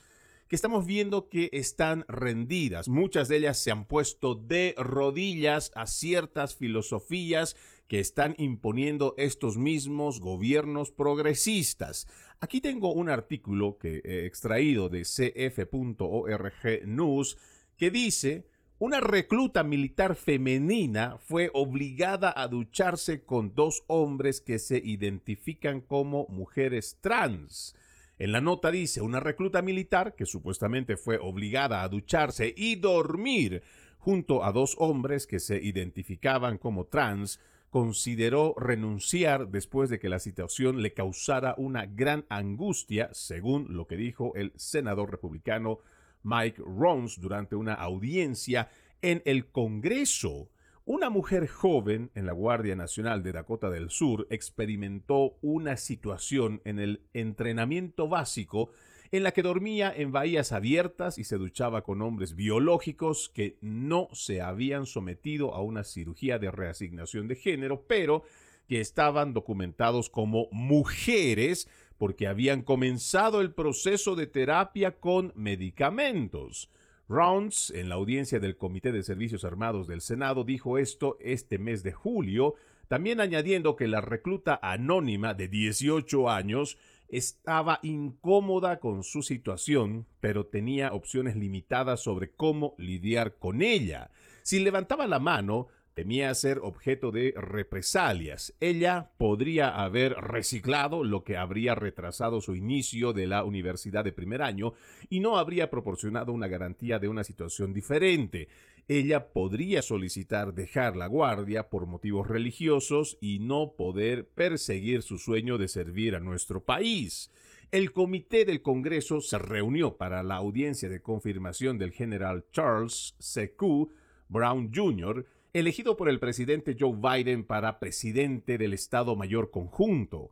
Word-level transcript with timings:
que 0.48 0.56
estamos 0.56 0.86
viendo 0.86 1.28
que 1.28 1.50
están 1.52 2.06
rendidas. 2.08 2.88
Muchas 2.88 3.28
de 3.28 3.36
ellas 3.36 3.58
se 3.58 3.70
han 3.70 3.84
puesto 3.84 4.34
de 4.34 4.74
rodillas 4.78 5.70
a 5.74 5.86
ciertas 5.86 6.56
filosofías 6.56 7.54
que 7.88 8.00
están 8.00 8.34
imponiendo 8.38 9.12
estos 9.18 9.58
mismos 9.58 10.20
gobiernos 10.20 10.90
progresistas. 10.90 12.08
Aquí 12.40 12.62
tengo 12.62 12.94
un 12.94 13.10
artículo 13.10 13.76
que 13.76 14.00
he 14.02 14.24
extraído 14.24 14.88
de 14.88 15.04
cf.org 15.04 16.86
news 16.86 17.36
que 17.76 17.90
dice 17.90 18.46
una 18.82 18.98
recluta 18.98 19.62
militar 19.62 20.16
femenina 20.16 21.16
fue 21.18 21.52
obligada 21.54 22.34
a 22.36 22.48
ducharse 22.48 23.22
con 23.22 23.54
dos 23.54 23.84
hombres 23.86 24.40
que 24.40 24.58
se 24.58 24.76
identifican 24.76 25.80
como 25.80 26.26
mujeres 26.28 26.98
trans. 27.00 27.76
En 28.18 28.32
la 28.32 28.40
nota 28.40 28.72
dice, 28.72 29.00
una 29.00 29.20
recluta 29.20 29.62
militar 29.62 30.16
que 30.16 30.26
supuestamente 30.26 30.96
fue 30.96 31.16
obligada 31.18 31.84
a 31.84 31.88
ducharse 31.88 32.52
y 32.56 32.74
dormir 32.74 33.62
junto 33.98 34.42
a 34.42 34.50
dos 34.50 34.74
hombres 34.80 35.28
que 35.28 35.38
se 35.38 35.62
identificaban 35.62 36.58
como 36.58 36.86
trans, 36.86 37.38
consideró 37.70 38.52
renunciar 38.58 39.46
después 39.46 39.90
de 39.90 40.00
que 40.00 40.08
la 40.08 40.18
situación 40.18 40.82
le 40.82 40.92
causara 40.92 41.54
una 41.56 41.86
gran 41.86 42.26
angustia, 42.28 43.10
según 43.12 43.76
lo 43.76 43.86
que 43.86 43.96
dijo 43.96 44.32
el 44.34 44.52
senador 44.56 45.12
republicano 45.12 45.78
Mike 46.22 46.62
Rons 46.64 47.20
durante 47.20 47.56
una 47.56 47.74
audiencia 47.74 48.70
en 49.00 49.22
el 49.24 49.50
Congreso. 49.50 50.50
Una 50.84 51.10
mujer 51.10 51.46
joven 51.46 52.10
en 52.14 52.26
la 52.26 52.32
Guardia 52.32 52.74
Nacional 52.74 53.22
de 53.22 53.32
Dakota 53.32 53.70
del 53.70 53.90
Sur 53.90 54.26
experimentó 54.30 55.36
una 55.40 55.76
situación 55.76 56.60
en 56.64 56.80
el 56.80 57.02
entrenamiento 57.12 58.08
básico 58.08 58.70
en 59.12 59.22
la 59.22 59.32
que 59.32 59.42
dormía 59.42 59.92
en 59.94 60.10
bahías 60.10 60.52
abiertas 60.52 61.18
y 61.18 61.24
se 61.24 61.36
duchaba 61.36 61.82
con 61.82 62.00
hombres 62.00 62.34
biológicos 62.34 63.28
que 63.28 63.58
no 63.60 64.08
se 64.12 64.40
habían 64.40 64.86
sometido 64.86 65.54
a 65.54 65.60
una 65.60 65.84
cirugía 65.84 66.38
de 66.38 66.50
reasignación 66.50 67.28
de 67.28 67.36
género, 67.36 67.84
pero 67.86 68.24
que 68.68 68.80
estaban 68.80 69.34
documentados 69.34 70.08
como 70.08 70.48
mujeres 70.50 71.68
porque 72.02 72.26
habían 72.26 72.62
comenzado 72.62 73.40
el 73.40 73.52
proceso 73.52 74.16
de 74.16 74.26
terapia 74.26 74.98
con 74.98 75.32
medicamentos. 75.36 76.68
Rounds, 77.08 77.70
en 77.76 77.88
la 77.88 77.94
audiencia 77.94 78.40
del 78.40 78.56
Comité 78.56 78.90
de 78.90 79.04
Servicios 79.04 79.44
Armados 79.44 79.86
del 79.86 80.00
Senado, 80.00 80.42
dijo 80.42 80.78
esto 80.78 81.16
este 81.20 81.58
mes 81.58 81.84
de 81.84 81.92
julio, 81.92 82.56
también 82.88 83.20
añadiendo 83.20 83.76
que 83.76 83.86
la 83.86 84.00
recluta 84.00 84.58
anónima 84.64 85.34
de 85.34 85.46
18 85.46 86.28
años 86.28 86.76
estaba 87.06 87.78
incómoda 87.84 88.80
con 88.80 89.04
su 89.04 89.22
situación, 89.22 90.04
pero 90.18 90.46
tenía 90.46 90.94
opciones 90.94 91.36
limitadas 91.36 92.00
sobre 92.00 92.32
cómo 92.32 92.74
lidiar 92.78 93.36
con 93.36 93.62
ella. 93.62 94.10
Si 94.42 94.58
levantaba 94.58 95.06
la 95.06 95.20
mano, 95.20 95.68
temía 95.94 96.34
ser 96.34 96.58
objeto 96.58 97.10
de 97.10 97.34
represalias. 97.36 98.54
Ella 98.60 99.10
podría 99.18 99.68
haber 99.82 100.14
reciclado 100.14 101.04
lo 101.04 101.24
que 101.24 101.36
habría 101.36 101.74
retrasado 101.74 102.40
su 102.40 102.56
inicio 102.56 103.12
de 103.12 103.26
la 103.26 103.44
universidad 103.44 104.04
de 104.04 104.12
primer 104.12 104.42
año 104.42 104.74
y 105.10 105.20
no 105.20 105.38
habría 105.38 105.70
proporcionado 105.70 106.32
una 106.32 106.48
garantía 106.48 106.98
de 106.98 107.08
una 107.08 107.24
situación 107.24 107.72
diferente. 107.72 108.48
Ella 108.88 109.32
podría 109.32 109.80
solicitar 109.82 110.54
dejar 110.54 110.96
la 110.96 111.06
guardia 111.06 111.68
por 111.70 111.86
motivos 111.86 112.26
religiosos 112.26 113.16
y 113.20 113.38
no 113.38 113.74
poder 113.76 114.28
perseguir 114.28 115.02
su 115.02 115.18
sueño 115.18 115.56
de 115.56 115.68
servir 115.68 116.16
a 116.16 116.20
nuestro 116.20 116.64
país. 116.64 117.30
El 117.70 117.92
comité 117.92 118.44
del 118.44 118.60
Congreso 118.60 119.20
se 119.20 119.38
reunió 119.38 119.96
para 119.96 120.22
la 120.22 120.36
audiencia 120.36 120.90
de 120.90 121.00
confirmación 121.00 121.78
del 121.78 121.92
general 121.92 122.44
Charles 122.52 123.14
C.Q. 123.18 123.90
Brown 124.28 124.70
Jr., 124.74 125.24
elegido 125.52 125.98
por 125.98 126.08
el 126.08 126.18
presidente 126.18 126.76
Joe 126.78 126.96
Biden 126.96 127.44
para 127.44 127.78
presidente 127.78 128.56
del 128.56 128.72
Estado 128.72 129.16
Mayor 129.16 129.50
Conjunto. 129.50 130.30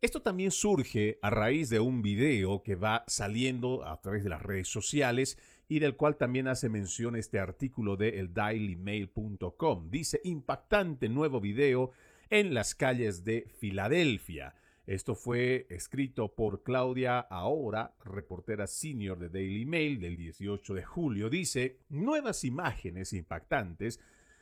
esto 0.02 0.22
también 0.22 0.52
surge 0.52 1.18
a 1.22 1.30
raíz 1.30 1.70
de 1.70 1.80
un 1.80 2.02
video 2.02 2.62
que 2.62 2.76
va 2.76 3.04
saliendo 3.08 3.86
a 3.88 4.02
través 4.02 4.24
de 4.24 4.30
las 4.30 4.42
redes 4.42 4.68
sociales 4.68 5.38
y 5.70 5.80
del 5.80 5.96
cual 5.96 6.18
también 6.18 6.48
hace 6.48 6.68
mención 6.70 7.16
este 7.16 7.40
artículo 7.40 7.96
de 7.96 8.20
eldailymail.com. 8.20 9.90
Dice, 9.90 10.20
impactante 10.24 11.08
nuevo 11.08 11.40
video 11.40 11.92
en 12.30 12.54
las 12.54 12.76
calles 12.76 13.24
de 13.24 13.48
Filadelfia. 13.60 14.56
Esto 14.86 15.16
fue 15.16 15.66
escrito 15.70 16.34
por 16.36 16.62
Claudia 16.62 17.20
Ahora, 17.20 17.94
reportera 18.04 18.68
senior 18.68 19.18
de 19.18 19.30
Daily 19.30 19.66
Mail 19.66 20.02
del 20.02 20.18
18 20.18 20.74
de 20.74 20.84
julio. 20.84 21.30
Dice, 21.30 21.78
nuevas 21.88 22.44
imágenes 22.44 23.14
impactantes 23.14 24.02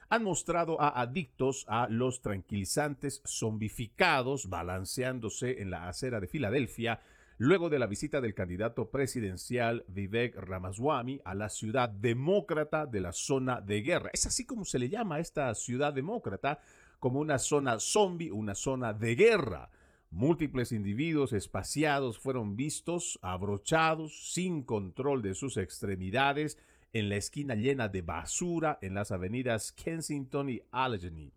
han 0.10 0.24
mostrado 0.24 0.81
a 0.81 1.00
adictos 1.00 1.65
a 1.69 1.88
los 1.88 2.21
tranquilizantes 2.21 3.21
zombificados 3.25 4.50
balanceándose 4.50 5.62
en 5.62 5.69
la 5.69 5.88
acera 5.88 6.19
de 6.19 6.27
Filadelfia 6.27 7.00
luego 7.38 7.69
de 7.69 7.79
la 7.79 7.88
visita 7.88 8.19
del 8.19 8.33
candidato 8.33 8.89
presidencial 8.89 9.83
Vivek 9.88 10.36
Ramaswamy 10.36 11.21
a 11.24 11.33
la 11.33 11.50
ciudad 11.50 11.89
demócrata 11.89 12.86
de 12.86 13.01
la 13.01 13.12
zona 13.12 13.62
de 13.62 13.81
guerra. 13.81 14.10
Es 14.13 14.25
así 14.25 14.45
como 14.45 14.65
se 14.65 14.79
le 14.79 14.89
llama 14.89 15.15
a 15.15 15.19
esta 15.19 15.53
ciudad 15.55 15.93
demócrata, 15.93 16.60
como 17.00 17.19
una 17.19 17.39
zona 17.39 17.79
zombie, 17.79 18.31
una 18.31 18.53
zona 18.53 18.93
de 18.93 19.15
guerra. 19.15 19.69
Múltiples 20.12 20.74
individuos 20.74 21.32
espaciados 21.32 22.20
fueron 22.20 22.58
vistos 22.58 23.18
abrochados 23.22 24.34
sin 24.34 24.62
control 24.62 25.22
de 25.22 25.34
sus 25.34 25.56
extremidades 25.56 26.58
en 26.91 27.08
la 27.08 27.15
esquina 27.15 27.56
llena 27.56 27.88
de 27.88 28.01
basura 28.01 28.77
en 28.82 28.94
las 28.94 29.13
avenidas 29.13 29.72
Kensington 29.72 30.50
y 30.50 30.62
Allegheny. 30.70 31.32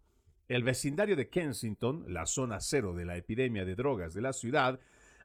El 0.48 0.64
vecindario 0.64 1.14
de 1.14 1.28
Kensington, 1.28 2.12
la 2.12 2.26
zona 2.26 2.58
cero 2.58 2.94
de 2.94 3.04
la 3.04 3.16
epidemia 3.16 3.64
de 3.64 3.76
drogas 3.76 4.12
de 4.12 4.22
la 4.22 4.32
ciudad, 4.32 4.80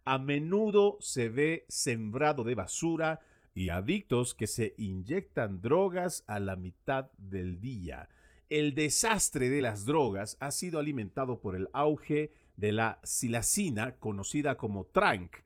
a 0.05 0.19
menudo 0.19 0.97
se 1.01 1.29
ve 1.29 1.65
sembrado 1.69 2.43
de 2.43 2.53
basura 2.53 3.19
y 3.55 3.69
adictos 3.69 4.35
que 4.35 4.45
se 4.45 4.75
inyectan 4.77 5.59
drogas 5.59 6.23
a 6.27 6.39
la 6.39 6.55
mitad 6.55 7.09
del 7.17 7.59
día. 7.59 8.09
El 8.47 8.75
desastre 8.75 9.49
de 9.49 9.63
las 9.63 9.85
drogas 9.85 10.37
ha 10.39 10.51
sido 10.51 10.79
alimentado 10.79 11.39
por 11.41 11.55
el 11.55 11.67
auge 11.73 12.31
de 12.59 12.73
la 12.73 12.99
silacina, 13.03 13.95
conocida 13.95 14.57
como 14.57 14.85
trank, 14.85 15.37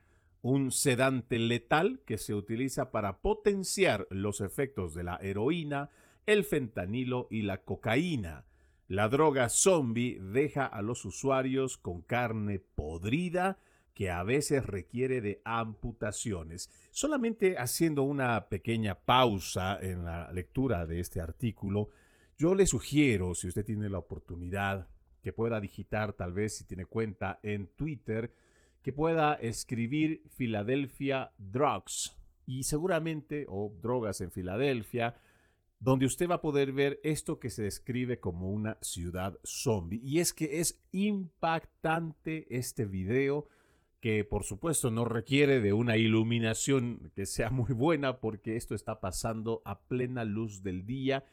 un 0.41 0.72
sedante 0.72 1.38
letal 1.38 2.01
que 2.05 2.17
se 2.17 2.34
utiliza 2.34 2.91
para 2.91 3.20
potenciar 3.22 4.08
los 4.10 4.41
efectos 4.41 4.93
de 4.93 5.03
la 5.03 5.17
heroína, 5.22 5.89
el 6.25 6.43
fentanilo 6.43 7.27
y 7.29 7.43
la 7.43 7.60
cocaína. 7.60 8.46
La 8.88 9.10
droga 9.10 9.50
zombie 9.50 10.20
deja 10.20 10.65
a 10.65 10.82
los 10.82 11.05
usuarios 11.05 11.77
con 11.77 12.01
carne 12.01 12.60
podrida 12.60 13.60
que 13.93 14.10
a 14.10 14.24
veces 14.24 14.65
requiere 14.65 15.22
de 15.22 15.41
amputaciones. 15.46 16.70
Solamente 16.89 17.58
haciendo 17.58 18.03
una 18.03 18.50
pequeña 18.50 18.96
pausa 18.96 19.77
en 19.79 20.03
la 20.03 20.32
lectura 20.32 20.88
de 20.88 21.00
este 21.00 21.22
artículo, 21.22 21.89
yo 22.38 22.55
le 22.55 22.65
sugiero, 22.65 23.36
si 23.36 23.48
usted 23.48 23.63
tiene 23.63 23.88
la 23.89 24.00
oportunidad, 24.00 24.88
que 25.24 25.34
pueda 25.34 25.60
digitar, 25.60 26.13
tal 26.13 26.34
vez 26.34 26.58
si 26.58 26.65
tiene 26.65 26.86
cuenta 26.86 27.39
en 27.42 27.68
Twitter, 27.68 28.32
que 28.84 28.92
pueda 28.94 29.34
escribir 29.36 30.22
Philadelphia 30.38 31.32
Drugs 31.38 32.15
y 32.46 32.63
seguramente, 32.63 33.46
o 33.48 33.74
drogas 33.82 34.20
en 34.22 34.32
Filadelfia, 34.32 35.15
donde 35.80 36.06
usted 36.06 36.30
va 36.30 36.36
a 36.36 36.42
poder 36.42 36.74
ver 36.74 37.00
esto 37.03 37.39
que 37.39 37.50
se 37.50 37.63
describe 37.63 38.20
como 38.20 38.51
una 38.51 38.77
ciudad 38.82 39.38
zombie. 39.44 40.01
Y 40.03 40.20
es 40.20 40.34
que 40.34 40.60
es 40.60 40.82
impactante 40.92 42.46
este 42.56 42.86
video 42.86 43.48
que 44.01 44.25
por 44.25 44.44
supuesto 44.44 44.92
no 44.92 45.06
requiere 45.06 45.62
de 45.62 45.72
una 45.72 45.96
iluminación 45.96 47.12
que 47.15 47.25
sea 47.25 47.50
muy 47.50 47.74
buena 47.74 48.20
porque 48.20 48.58
esto 48.58 48.75
está 48.75 49.00
pasando 49.00 49.62
a 49.63 49.80
plena 49.80 50.25
luz 50.25 50.62
del 50.62 50.86
día, 50.86 51.25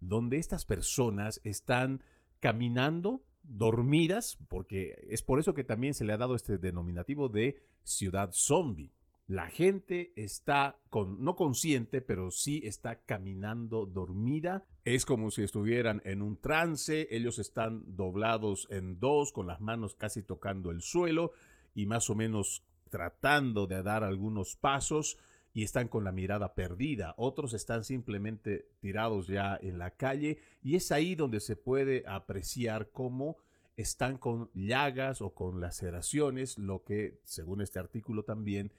donde 0.00 0.38
estas 0.38 0.64
personas 0.64 1.40
están 1.44 2.02
caminando 2.40 3.22
dormidas, 3.48 4.38
porque 4.48 5.06
es 5.08 5.22
por 5.22 5.38
eso 5.38 5.54
que 5.54 5.64
también 5.64 5.94
se 5.94 6.04
le 6.04 6.12
ha 6.12 6.18
dado 6.18 6.34
este 6.34 6.58
denominativo 6.58 7.28
de 7.28 7.62
ciudad 7.82 8.30
zombie. 8.32 8.92
La 9.28 9.48
gente 9.48 10.12
está 10.14 10.78
con, 10.88 11.24
no 11.24 11.34
consciente, 11.34 12.00
pero 12.00 12.30
sí 12.30 12.62
está 12.64 13.00
caminando 13.00 13.84
dormida. 13.84 14.64
Es 14.84 15.04
como 15.04 15.32
si 15.32 15.42
estuvieran 15.42 16.00
en 16.04 16.22
un 16.22 16.36
trance. 16.36 17.08
Ellos 17.10 17.40
están 17.40 17.96
doblados 17.96 18.68
en 18.70 19.00
dos, 19.00 19.32
con 19.32 19.48
las 19.48 19.60
manos 19.60 19.96
casi 19.96 20.22
tocando 20.22 20.70
el 20.70 20.80
suelo 20.80 21.32
y 21.74 21.86
más 21.86 22.08
o 22.08 22.14
menos 22.14 22.62
tratando 22.88 23.66
de 23.66 23.82
dar 23.82 24.04
algunos 24.04 24.54
pasos 24.54 25.18
y 25.56 25.62
están 25.62 25.88
con 25.88 26.04
la 26.04 26.12
mirada 26.12 26.54
perdida, 26.54 27.14
otros 27.16 27.54
están 27.54 27.82
simplemente 27.82 28.68
tirados 28.78 29.26
ya 29.26 29.58
en 29.62 29.78
la 29.78 29.90
calle 29.90 30.36
y 30.62 30.76
es 30.76 30.92
ahí 30.92 31.14
donde 31.14 31.40
se 31.40 31.56
puede 31.56 32.04
apreciar 32.06 32.90
cómo 32.90 33.38
están 33.74 34.18
con 34.18 34.50
llagas 34.52 35.22
o 35.22 35.32
con 35.32 35.62
laceraciones, 35.62 36.58
lo 36.58 36.84
que, 36.84 37.20
según 37.24 37.62
este 37.62 37.78
artículo 37.78 38.22
también, 38.22 38.70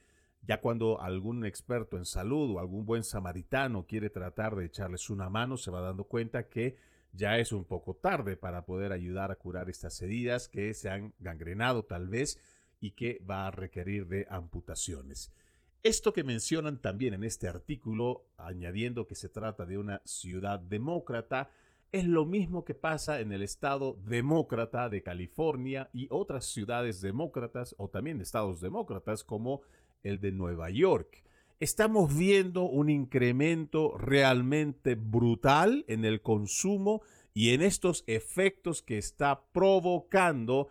ya 0.43 0.61
cuando 0.61 1.01
algún 1.01 1.47
experto 1.47 1.97
en 1.97 2.05
salud 2.05 2.51
o 2.51 2.59
algún 2.59 2.85
buen 2.85 3.03
samaritano 3.03 3.87
quiere 3.87 4.11
tratar 4.11 4.55
de 4.55 4.65
echarles 4.65 5.09
una 5.09 5.31
mano, 5.31 5.57
se 5.57 5.71
va 5.71 5.81
dando 5.81 6.03
cuenta 6.03 6.47
que 6.47 6.77
ya 7.11 7.39
es 7.39 7.53
un 7.53 7.65
poco 7.65 7.95
tarde 7.95 8.37
para 8.37 8.67
poder 8.67 8.91
ayudar 8.91 9.31
a 9.31 9.35
curar 9.37 9.67
estas 9.71 9.99
heridas 10.03 10.47
que 10.47 10.75
se 10.75 10.91
han 10.91 11.15
gangrenado 11.17 11.85
tal 11.85 12.07
vez 12.07 12.39
y 12.79 12.91
que 12.91 13.19
va 13.27 13.47
a 13.47 13.51
requerir 13.51 14.05
de 14.05 14.27
amputaciones. 14.29 15.33
Esto 15.87 16.11
que 16.11 16.25
mencionan 16.25 16.81
también 16.81 17.13
en 17.13 17.23
este 17.23 17.47
artículo, 17.47 18.25
añadiendo 18.35 19.07
que 19.07 19.15
se 19.15 19.29
trata 19.29 19.65
de 19.65 19.77
una 19.77 20.01
ciudad 20.03 20.59
demócrata, 20.59 21.49
es 21.93 22.03
lo 22.03 22.25
mismo 22.25 22.65
que 22.65 22.73
pasa 22.73 23.21
en 23.21 23.31
el 23.31 23.41
estado 23.41 23.97
demócrata 24.05 24.89
de 24.89 25.01
California 25.01 25.89
y 25.93 26.07
otras 26.09 26.45
ciudades 26.45 26.99
demócratas 26.99 27.73
o 27.77 27.87
también 27.87 28.19
estados 28.19 28.59
demócratas 28.59 29.23
como 29.23 29.61
el 30.03 30.19
de 30.19 30.33
Nueva 30.33 30.69
York. 30.71 31.23
Estamos 31.61 32.13
viendo 32.13 32.63
un 32.63 32.89
incremento 32.89 33.97
realmente 33.97 34.95
brutal 34.95 35.85
en 35.87 36.03
el 36.03 36.21
consumo 36.21 37.01
y 37.33 37.51
en 37.51 37.61
estos 37.61 38.03
efectos 38.07 38.81
que 38.81 38.97
está 38.97 39.41
provocando 39.53 40.67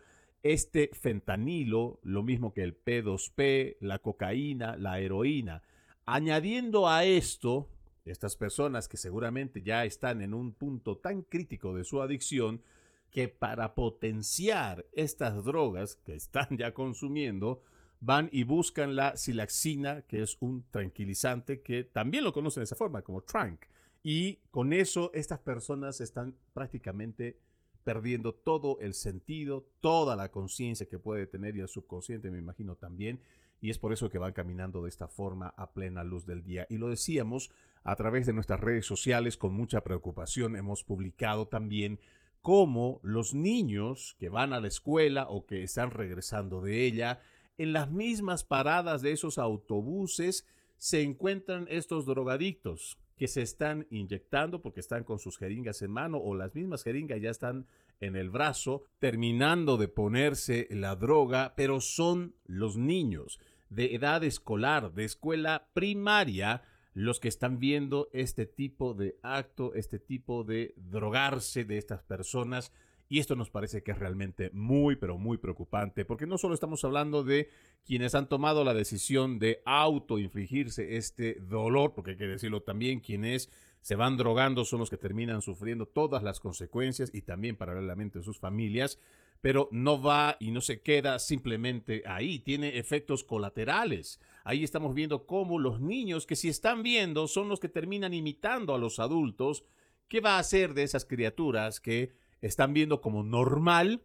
este 0.52 0.90
fentanilo, 0.92 2.00
lo 2.02 2.22
mismo 2.22 2.52
que 2.52 2.62
el 2.62 2.76
P2P, 2.82 3.76
la 3.80 3.98
cocaína, 3.98 4.76
la 4.76 5.00
heroína. 5.00 5.62
Añadiendo 6.04 6.88
a 6.88 7.04
esto, 7.04 7.68
estas 8.04 8.36
personas 8.36 8.88
que 8.88 8.96
seguramente 8.96 9.62
ya 9.62 9.84
están 9.84 10.22
en 10.22 10.34
un 10.34 10.52
punto 10.52 10.98
tan 10.98 11.22
crítico 11.22 11.74
de 11.74 11.84
su 11.84 12.00
adicción, 12.00 12.62
que 13.10 13.28
para 13.28 13.74
potenciar 13.74 14.84
estas 14.92 15.44
drogas 15.44 15.96
que 15.96 16.14
están 16.14 16.56
ya 16.58 16.74
consumiendo, 16.74 17.62
van 18.00 18.28
y 18.30 18.44
buscan 18.44 18.94
la 18.94 19.16
silaxina, 19.16 20.02
que 20.02 20.22
es 20.22 20.36
un 20.40 20.64
tranquilizante 20.70 21.62
que 21.62 21.84
también 21.84 22.24
lo 22.24 22.32
conocen 22.32 22.60
de 22.60 22.64
esa 22.64 22.76
forma, 22.76 23.02
como 23.02 23.22
trank. 23.22 23.64
Y 24.02 24.36
con 24.50 24.72
eso 24.72 25.10
estas 25.14 25.40
personas 25.40 26.00
están 26.00 26.36
prácticamente 26.52 27.38
perdiendo 27.86 28.34
todo 28.34 28.80
el 28.80 28.94
sentido, 28.94 29.64
toda 29.80 30.16
la 30.16 30.32
conciencia 30.32 30.88
que 30.88 30.98
puede 30.98 31.28
tener 31.28 31.54
y 31.54 31.60
el 31.60 31.68
subconsciente, 31.68 32.32
me 32.32 32.38
imagino 32.38 32.74
también, 32.74 33.20
y 33.60 33.70
es 33.70 33.78
por 33.78 33.92
eso 33.92 34.10
que 34.10 34.18
van 34.18 34.32
caminando 34.32 34.82
de 34.82 34.88
esta 34.88 35.06
forma 35.06 35.54
a 35.56 35.70
plena 35.70 36.02
luz 36.02 36.26
del 36.26 36.42
día. 36.42 36.66
Y 36.68 36.78
lo 36.78 36.88
decíamos 36.88 37.52
a 37.84 37.94
través 37.94 38.26
de 38.26 38.32
nuestras 38.32 38.58
redes 38.58 38.86
sociales 38.86 39.36
con 39.36 39.54
mucha 39.54 39.82
preocupación, 39.82 40.56
hemos 40.56 40.82
publicado 40.82 41.46
también 41.46 42.00
cómo 42.42 42.98
los 43.04 43.34
niños 43.34 44.16
que 44.18 44.30
van 44.30 44.52
a 44.52 44.58
la 44.58 44.66
escuela 44.66 45.28
o 45.28 45.46
que 45.46 45.62
están 45.62 45.92
regresando 45.92 46.62
de 46.62 46.86
ella, 46.86 47.20
en 47.56 47.72
las 47.72 47.88
mismas 47.88 48.42
paradas 48.42 49.00
de 49.00 49.12
esos 49.12 49.38
autobuses 49.38 50.44
se 50.76 51.02
encuentran 51.02 51.68
estos 51.70 52.04
drogadictos 52.04 52.98
que 53.16 53.28
se 53.28 53.42
están 53.42 53.86
inyectando 53.90 54.60
porque 54.62 54.80
están 54.80 55.04
con 55.04 55.18
sus 55.18 55.38
jeringas 55.38 55.82
en 55.82 55.90
mano 55.90 56.18
o 56.18 56.34
las 56.34 56.54
mismas 56.54 56.84
jeringas 56.84 57.20
ya 57.20 57.30
están 57.30 57.66
en 58.00 58.14
el 58.14 58.30
brazo, 58.30 58.82
terminando 58.98 59.76
de 59.78 59.88
ponerse 59.88 60.68
la 60.70 60.96
droga, 60.96 61.54
pero 61.56 61.80
son 61.80 62.34
los 62.44 62.76
niños 62.76 63.40
de 63.70 63.94
edad 63.94 64.22
escolar, 64.22 64.92
de 64.92 65.04
escuela 65.04 65.68
primaria, 65.72 66.62
los 66.92 67.20
que 67.20 67.28
están 67.28 67.58
viendo 67.58 68.08
este 68.12 68.46
tipo 68.46 68.94
de 68.94 69.18
acto, 69.22 69.74
este 69.74 69.98
tipo 69.98 70.44
de 70.44 70.74
drogarse 70.76 71.64
de 71.64 71.78
estas 71.78 72.02
personas 72.02 72.72
y 73.08 73.20
esto 73.20 73.36
nos 73.36 73.50
parece 73.50 73.82
que 73.82 73.92
es 73.92 73.98
realmente 73.98 74.50
muy, 74.52 74.96
pero 74.96 75.18
muy 75.18 75.38
preocupante, 75.38 76.04
porque 76.04 76.26
no 76.26 76.38
solo 76.38 76.54
estamos 76.54 76.84
hablando 76.84 77.22
de 77.22 77.48
quienes 77.84 78.14
han 78.14 78.28
tomado 78.28 78.64
la 78.64 78.74
decisión 78.74 79.38
de 79.38 79.62
autoinfligirse 79.64 80.96
este 80.96 81.34
dolor, 81.40 81.92
porque 81.94 82.12
hay 82.12 82.16
que 82.16 82.26
decirlo 82.26 82.62
también, 82.62 83.00
quienes 83.00 83.50
se 83.80 83.94
van 83.94 84.16
drogando 84.16 84.64
son 84.64 84.80
los 84.80 84.90
que 84.90 84.96
terminan 84.96 85.42
sufriendo 85.42 85.86
todas 85.86 86.24
las 86.24 86.40
consecuencias 86.40 87.14
y 87.14 87.22
también 87.22 87.54
paralelamente 87.54 88.22
sus 88.22 88.40
familias, 88.40 88.98
pero 89.40 89.68
no 89.70 90.02
va 90.02 90.36
y 90.40 90.50
no 90.50 90.60
se 90.60 90.80
queda 90.80 91.20
simplemente 91.20 92.02
ahí, 92.06 92.40
tiene 92.40 92.78
efectos 92.78 93.22
colaterales. 93.22 94.18
Ahí 94.42 94.64
estamos 94.64 94.92
viendo 94.94 95.26
cómo 95.26 95.60
los 95.60 95.80
niños 95.80 96.26
que 96.26 96.34
si 96.34 96.48
están 96.48 96.82
viendo 96.82 97.28
son 97.28 97.48
los 97.48 97.60
que 97.60 97.68
terminan 97.68 98.12
imitando 98.12 98.74
a 98.74 98.78
los 98.78 98.98
adultos. 98.98 99.62
¿Qué 100.08 100.20
va 100.20 100.36
a 100.36 100.40
hacer 100.40 100.74
de 100.74 100.82
esas 100.82 101.04
criaturas 101.04 101.80
que 101.80 102.12
están 102.46 102.72
viendo 102.72 103.00
como 103.00 103.22
normal 103.22 104.02